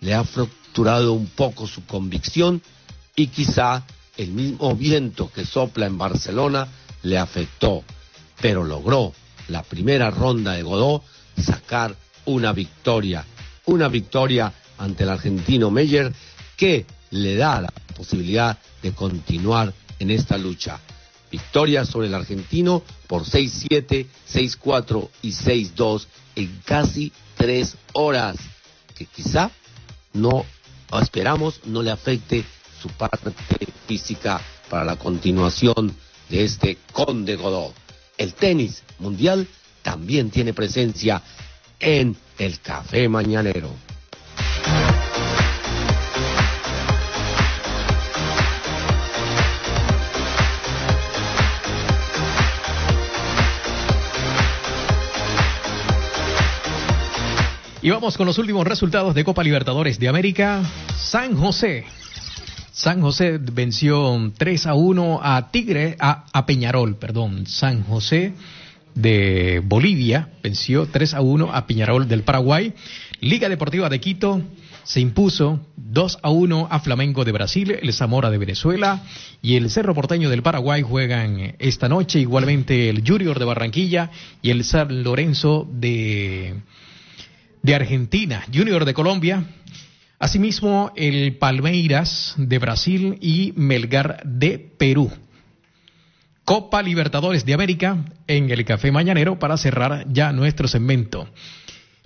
[0.00, 2.62] le ha fracturado un poco su convicción
[3.14, 3.84] y quizá
[4.16, 6.68] el mismo viento que sopla en Barcelona
[7.02, 7.84] le afectó,
[8.40, 9.12] pero logró
[9.48, 11.02] la primera ronda de Godó
[11.36, 13.24] sacar una victoria,
[13.66, 16.12] una victoria ante el argentino Meyer
[16.56, 20.80] que le da la posibilidad de continuar en esta lucha.
[21.30, 26.06] Victoria sobre el argentino por 6-7, 6-4 y 6-2
[26.36, 28.36] en casi tres horas,
[28.94, 29.50] que quizá
[30.16, 30.44] no
[31.00, 32.44] esperamos no le afecte
[32.80, 33.32] su parte
[33.86, 35.94] física para la continuación
[36.28, 37.72] de este Conde Godó.
[38.18, 39.46] El tenis mundial
[39.82, 41.22] también tiene presencia
[41.78, 43.70] en el Café Mañanero.
[57.86, 60.60] Y vamos con los últimos resultados de Copa Libertadores de América.
[60.98, 61.84] San José.
[62.72, 67.46] San José venció 3 a 1 a Tigre, a, a Peñarol, perdón.
[67.46, 68.32] San José
[68.96, 72.74] de Bolivia venció 3 a 1 a Peñarol del Paraguay.
[73.20, 74.42] Liga Deportiva de Quito
[74.82, 79.04] se impuso 2 a 1 a Flamengo de Brasil, el Zamora de Venezuela
[79.42, 84.10] y el Cerro Porteño del Paraguay juegan esta noche, igualmente el Junior de Barranquilla
[84.42, 86.56] y el San Lorenzo de
[87.66, 89.42] de Argentina, Junior de Colombia,
[90.20, 95.10] asimismo el Palmeiras de Brasil y Melgar de Perú.
[96.44, 101.28] Copa Libertadores de América en el Café Mañanero para cerrar ya nuestro segmento.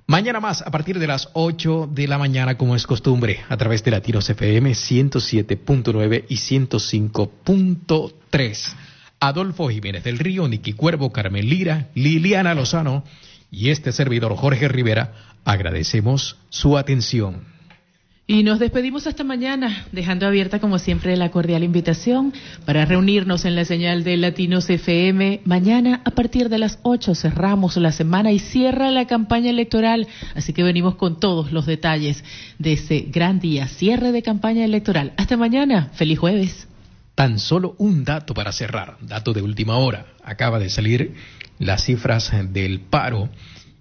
[0.06, 3.84] Mañana más, a partir de las 8 de la mañana, como es costumbre, a través
[3.84, 8.74] de Latinos FM 107.9 y 105.3.
[9.20, 13.04] Adolfo Jiménez del Río, Nicky Cuervo, Carmen Lira, Liliana Lozano
[13.50, 15.12] y este servidor Jorge Rivera
[15.50, 17.48] agradecemos su atención.
[18.28, 22.32] Y nos despedimos hasta mañana, dejando abierta como siempre la cordial invitación
[22.64, 25.40] para reunirnos en la señal de Latinos FM.
[25.44, 30.06] Mañana a partir de las 8 cerramos la semana y cierra la campaña electoral,
[30.36, 32.22] así que venimos con todos los detalles
[32.60, 35.12] de ese gran día, cierre de campaña electoral.
[35.16, 36.68] Hasta mañana, feliz jueves.
[37.16, 40.06] Tan solo un dato para cerrar, dato de última hora.
[40.22, 41.14] Acaba de salir
[41.58, 43.28] las cifras del paro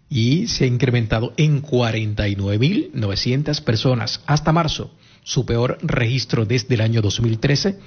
[0.10, 4.92] y se ha incrementado en 49.900 personas hasta marzo,
[5.24, 7.80] su peor registro desde el año 2013,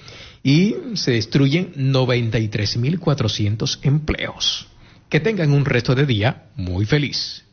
[0.43, 4.67] y se destruyen 93.400 empleos.
[5.09, 7.45] Que tengan un resto de día muy feliz.